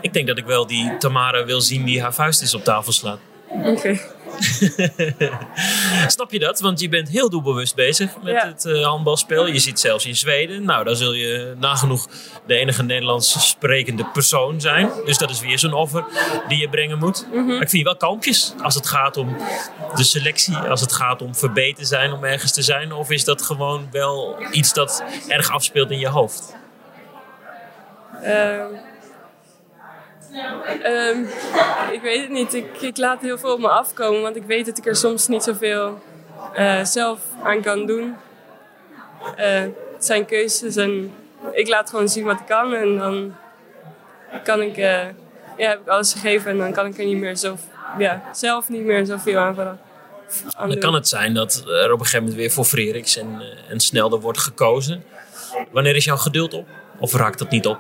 Ik 0.01 0.13
denk 0.13 0.27
dat 0.27 0.39
ik 0.39 0.45
wel 0.45 0.67
die 0.67 0.97
Tamara 0.97 1.45
wil 1.45 1.61
zien 1.61 1.85
die 1.85 2.03
haar 2.03 2.15
vuist 2.15 2.43
is 2.43 2.55
op 2.55 2.65
tafel 2.65 2.93
slaat. 2.93 3.19
Oké. 3.49 4.01
Snap 6.07 6.33
je 6.33 6.39
dat? 6.39 6.61
Want 6.61 6.81
je 6.81 6.89
bent 6.89 7.09
heel 7.09 7.31
doelbewust 7.31 7.75
bezig 7.75 8.11
met 8.23 8.33
Ja. 8.33 8.47
het 8.47 8.65
eh, 8.65 8.85
handbalspel. 8.87 9.47
Je 9.47 9.59
zit 9.59 9.81
zelfs 9.81 10.07
in 10.07 10.17
Zweden. 10.17 10.65
Nou, 10.65 10.85
daar 10.85 10.95
zul 10.97 11.13
je 11.13 11.55
nagenoeg 11.59 12.09
de 12.47 12.55
enige 12.55 12.83
Nederlands 12.83 13.49
sprekende 13.49 14.05
persoon 14.05 14.61
zijn. 14.61 14.91
Dus 15.05 15.19
dat 15.19 15.31
is 15.31 15.41
weer 15.41 15.59
zo'n 15.59 15.73
offer 15.73 16.05
die 16.49 16.59
je 16.59 16.69
brengen 16.69 16.99
moet. 16.99 17.27
Mhm. 17.33 17.45
Maar 17.47 17.55
ik 17.63 17.69
vind 17.69 17.73
je 17.73 17.85
wel 17.85 17.97
kalmpjes 17.97 18.55
als 18.63 18.75
het 18.75 18.87
gaat 18.87 19.17
om 19.17 19.37
de 19.95 20.05
selectie. 20.05 20.57
Als 20.57 20.81
het 20.81 20.93
gaat 20.93 21.23
om 21.23 21.35
verbeterd 21.35 21.89
zijn, 21.89 22.13
om 22.13 22.25
ergens 22.25 22.53
te 22.53 22.63
zijn. 22.63 22.93
Of 22.93 23.11
is 23.11 23.25
dat 23.25 23.43
gewoon 23.43 23.89
wel 23.91 24.37
iets 24.51 24.73
dat 24.73 25.05
erg 25.29 25.51
afspeelt 25.51 25.91
in 25.91 25.99
je 25.99 26.09
hoofd? 26.09 26.55
Ehm, 28.23 28.67
ehm, 30.83 31.23
ik 31.93 32.01
weet 32.03 32.21
het 32.21 32.31
niet. 32.31 32.55
Ik, 32.55 32.81
ik 32.81 32.97
laat 32.97 33.21
heel 33.21 33.39
veel 33.39 33.53
op 33.53 33.59
me 33.59 33.69
afkomen, 33.69 34.23
want 34.23 34.37
ik 34.37 34.45
weet 34.47 34.67
dat 34.67 34.79
ik 34.79 34.87
er 34.87 34.97
soms 34.97 35.29
niet 35.29 35.43
zoveel 35.43 36.03
eh 36.55 36.85
zelf 36.85 37.21
aan 37.43 37.63
kan 37.63 37.87
doen. 37.87 38.17
Eh, 39.37 39.61
het 39.95 40.05
zijn 40.05 40.25
keuzes 40.25 40.77
en 40.77 41.13
ik 41.53 41.69
laat 41.69 41.91
gewoon 41.91 42.09
zien 42.09 42.25
wat 42.25 42.41
ik 42.41 42.47
kan 42.47 42.75
en 42.75 42.99
dan 42.99 43.35
kan 44.45 44.63
ik, 44.63 44.77
eh, 44.77 45.07
ja, 45.57 45.69
heb 45.69 45.81
ik 45.81 45.89
alles 45.89 46.13
gegeven 46.13 46.51
en 46.51 46.59
dan 46.59 46.73
kan 46.73 46.87
ik 46.87 46.99
er 46.99 47.05
niet 47.05 47.19
meer 47.19 47.37
zo, 47.37 47.57
ja, 47.99 48.23
zelf 48.33 48.69
niet 48.69 48.85
meer 48.85 49.07
zoveel 49.07 49.39
aan, 49.39 49.55
veranderen. 49.55 49.81
Dan 50.59 50.69
doen. 50.69 50.79
kan 50.79 50.95
het 50.95 51.09
zijn 51.09 51.35
dat 51.35 51.65
er 51.67 51.93
op 51.93 51.99
een 51.99 52.05
gegeven 52.05 52.19
moment 52.19 52.37
weer 52.37 52.51
voor 52.51 52.65
Freriks 52.65 53.17
en, 53.17 53.43
en 53.69 53.81
Snelder 53.81 54.21
wordt 54.21 54.39
gekozen. 54.39 55.05
Wanneer 55.71 55.97
is 55.97 56.05
jouw 56.05 56.17
geduld 56.17 56.55
op? 56.55 56.67
Of 56.99 57.15
raakt 57.15 57.39
dat 57.39 57.51
niet 57.51 57.67
op? 57.67 57.79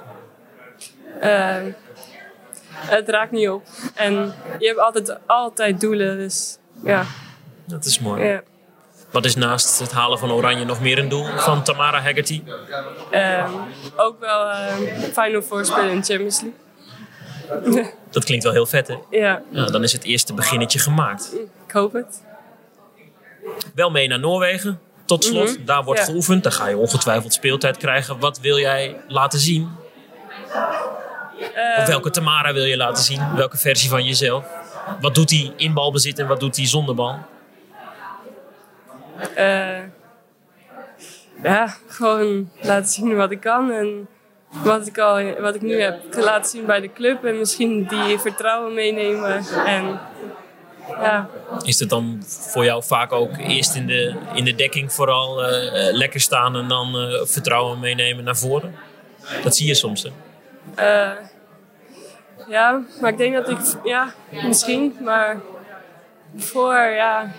Het 2.74 3.08
raakt 3.08 3.30
niet 3.32 3.48
op. 3.48 3.62
En 3.94 4.34
je 4.58 4.66
hebt 4.66 4.78
altijd, 4.78 5.18
altijd 5.26 5.80
doelen, 5.80 6.16
dus 6.18 6.58
ja. 6.84 7.04
Dat 7.64 7.84
is 7.84 7.98
mooi. 7.98 8.22
ja. 8.24 8.42
Wat 9.10 9.24
is 9.24 9.34
naast 9.36 9.78
het 9.78 9.92
halen 9.92 10.18
van 10.18 10.30
Oranje 10.32 10.64
nog 10.64 10.80
meer 10.80 10.98
een 10.98 11.08
doel 11.08 11.26
van 11.36 11.62
Tamara 11.62 12.00
Haggerty? 12.00 12.42
Ehm, 13.10 13.50
ook 13.96 14.20
wel 14.20 14.50
eh, 14.50 14.74
Final 15.12 15.42
Four 15.42 15.64
spelen 15.64 15.90
in 15.90 16.04
Champions 16.04 16.40
League. 16.40 17.92
Dat 18.10 18.24
klinkt 18.24 18.44
wel 18.44 18.52
heel 18.52 18.66
vet, 18.66 18.88
hè? 18.88 18.96
ja, 19.10 19.42
dan 19.50 19.82
is 19.82 19.92
het 19.92 20.04
eerste 20.04 20.34
beginnetje 20.34 20.78
gemaakt. 20.78 21.34
ik 21.66 21.72
hoop 21.72 21.92
het. 21.92 22.22
Wel 23.74 23.90
mee 23.90 24.08
naar 24.08 24.18
Noorwegen, 24.18 24.80
tot 25.04 25.24
slot. 25.24 25.66
Daar 25.66 25.84
wordt 25.84 26.00
Ja. 26.00 26.06
geoefend. 26.06 26.42
Daar 26.42 26.52
ga 26.52 26.66
je 26.66 26.76
ongetwijfeld 26.76 27.32
speeltijd 27.32 27.76
krijgen. 27.76 28.18
Wat 28.18 28.40
wil 28.40 28.58
jij 28.58 28.96
laten 29.08 29.38
zien? 29.38 29.70
Of 31.78 31.86
welke 31.86 32.10
Tamara 32.10 32.52
wil 32.52 32.64
je 32.64 32.76
laten 32.76 33.04
zien? 33.04 33.34
Welke 33.36 33.56
versie 33.56 33.88
van 33.88 34.04
jezelf? 34.04 34.44
Wat 35.00 35.14
doet 35.14 35.30
hij 35.30 35.52
in 35.56 35.74
balbezit 35.74 36.18
en 36.18 36.26
wat 36.26 36.40
doet 36.40 36.56
hij 36.56 36.66
zonder 36.66 36.94
bal? 36.94 37.18
Eh, 39.34 39.78
ja, 41.42 41.76
gewoon 41.88 42.50
laten 42.60 42.88
zien 42.90 43.16
wat 43.16 43.30
ik 43.30 43.40
kan. 43.40 43.72
En 43.72 44.08
wat 44.62 44.86
ik, 44.86 44.98
al, 44.98 45.40
wat 45.40 45.54
ik 45.54 45.62
nu 45.62 45.80
heb 45.80 46.14
laten 46.14 46.50
zien 46.50 46.66
bij 46.66 46.80
de 46.80 46.92
club. 46.92 47.24
En 47.24 47.38
misschien 47.38 47.86
die 47.86 48.18
vertrouwen 48.18 48.74
meenemen. 48.74 49.44
En 49.66 50.00
ja, 50.88 51.28
Is 51.62 51.78
het 51.80 51.88
dan 51.88 52.22
voor 52.26 52.64
jou 52.64 52.82
vaak 52.84 53.12
ook 53.12 53.36
eerst 53.38 53.74
in 53.74 53.86
de, 53.86 54.14
in 54.34 54.44
de 54.44 54.54
dekking 54.54 54.92
vooral 54.92 55.44
eh, 55.44 55.88
eh, 55.88 55.94
lekker 55.94 56.20
staan 56.20 56.56
en 56.56 56.68
dan 56.68 56.94
vertrouwen 57.26 57.80
meenemen 57.80 58.24
naar 58.24 58.36
voren? 58.36 58.74
Dat 59.42 59.56
zie 59.56 59.66
je 59.66 59.74
soms, 59.74 60.02
hè? 60.02 60.10
Ja, 62.46 62.80
maar 63.00 63.10
ik 63.10 63.16
denk 63.18 63.34
dat 63.34 63.48
ik, 63.48 63.58
ja, 63.84 64.12
misschien, 64.30 64.96
maar 65.00 65.36
voor, 66.36 66.74
ja, 66.74 67.30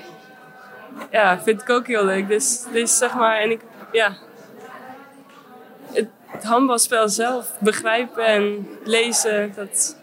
ja, 1.11 1.39
vind 1.43 1.61
ik 1.61 1.69
ook 1.69 1.87
heel 1.87 2.05
leuk. 2.05 2.27
Dus, 2.27 2.63
dus 2.71 2.97
zeg 2.97 3.13
maar, 3.13 3.37
en 3.37 3.51
ik, 3.51 3.61
ja, 3.91 4.11
het, 5.91 6.07
handbalspel 6.43 7.09
zelf 7.09 7.51
begrijpen 7.59 8.25
en 8.25 8.69
lezen, 8.83 9.53
dat 9.55 9.97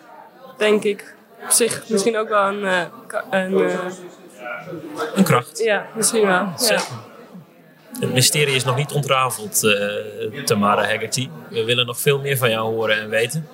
denk 0.57 0.83
ik 0.83 1.15
op 1.45 1.51
zich 1.51 1.89
misschien 1.89 2.17
ook 2.17 2.29
wel 2.29 2.47
een, 2.47 2.65
eh, 2.65 2.81
ka- 3.07 3.25
een 3.31 3.61
eh, 3.69 3.79
Een 5.15 5.25
kracht. 5.25 5.59
ja, 5.59 5.87
misschien 5.95 6.27
wel. 6.27 6.49
Ja. 6.59 6.81
Het 8.03 8.13
mysterie 8.13 8.55
is 8.55 8.65
nog 8.65 8.77
niet 8.77 8.93
ontrafeld, 8.93 9.65
eh, 9.65 10.45
Tamara 10.45 10.85
Haggerty. 10.85 11.29
We 11.51 11.65
willen 11.65 11.87
nog 11.87 12.01
veel 12.01 12.21
meer 12.21 12.37
van 12.37 12.51
jou 12.51 12.75
horen 12.75 13.01
en 13.01 13.09
weten. 13.09 13.49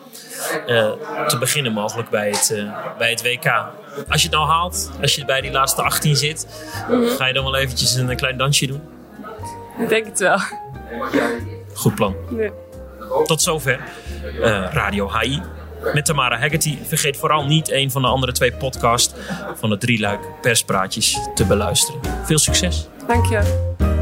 Eh, 0.66 0.92
te 1.26 1.38
beginnen 1.38 1.72
mogelijk 1.72 2.10
bij 2.10 2.30
het, 2.30 2.50
eh, 2.50 2.96
bij 2.98 3.10
het 3.10 3.22
WK. 3.22 3.46
Als 4.08 4.22
je 4.22 4.28
het 4.28 4.36
nou 4.36 4.48
haalt, 4.48 4.90
als 5.02 5.14
je 5.14 5.24
bij 5.24 5.40
die 5.40 5.50
laatste 5.50 5.82
18 5.82 6.16
zit, 6.16 6.46
ga 7.16 7.26
je 7.26 7.32
dan 7.32 7.44
wel 7.44 7.56
eventjes 7.56 7.94
een 7.94 8.16
klein 8.16 8.36
dansje 8.36 8.66
doen? 8.66 8.80
Ik 9.78 9.88
denk 9.88 10.06
het 10.06 10.18
wel. 10.18 10.38
Goed 11.74 11.94
plan. 11.94 12.16
Tot 13.24 13.42
zover 13.42 13.80
Radio 14.72 15.10
HI 15.18 15.42
met 15.94 16.04
Tamara 16.04 16.38
Haggerty. 16.38 16.78
Vergeet 16.86 17.16
vooral 17.16 17.44
niet 17.44 17.70
een 17.70 17.90
van 17.90 18.02
de 18.02 18.08
andere 18.08 18.32
twee 18.32 18.52
podcasts 18.52 19.14
van 19.54 19.70
het 19.70 19.80
drieluik 19.80 20.20
perspraatjes 20.40 21.18
te 21.34 21.46
beluisteren. 21.46 22.00
Veel 22.24 22.38
succes! 22.38 22.88
Dank 23.06 23.26
je. 23.26 23.96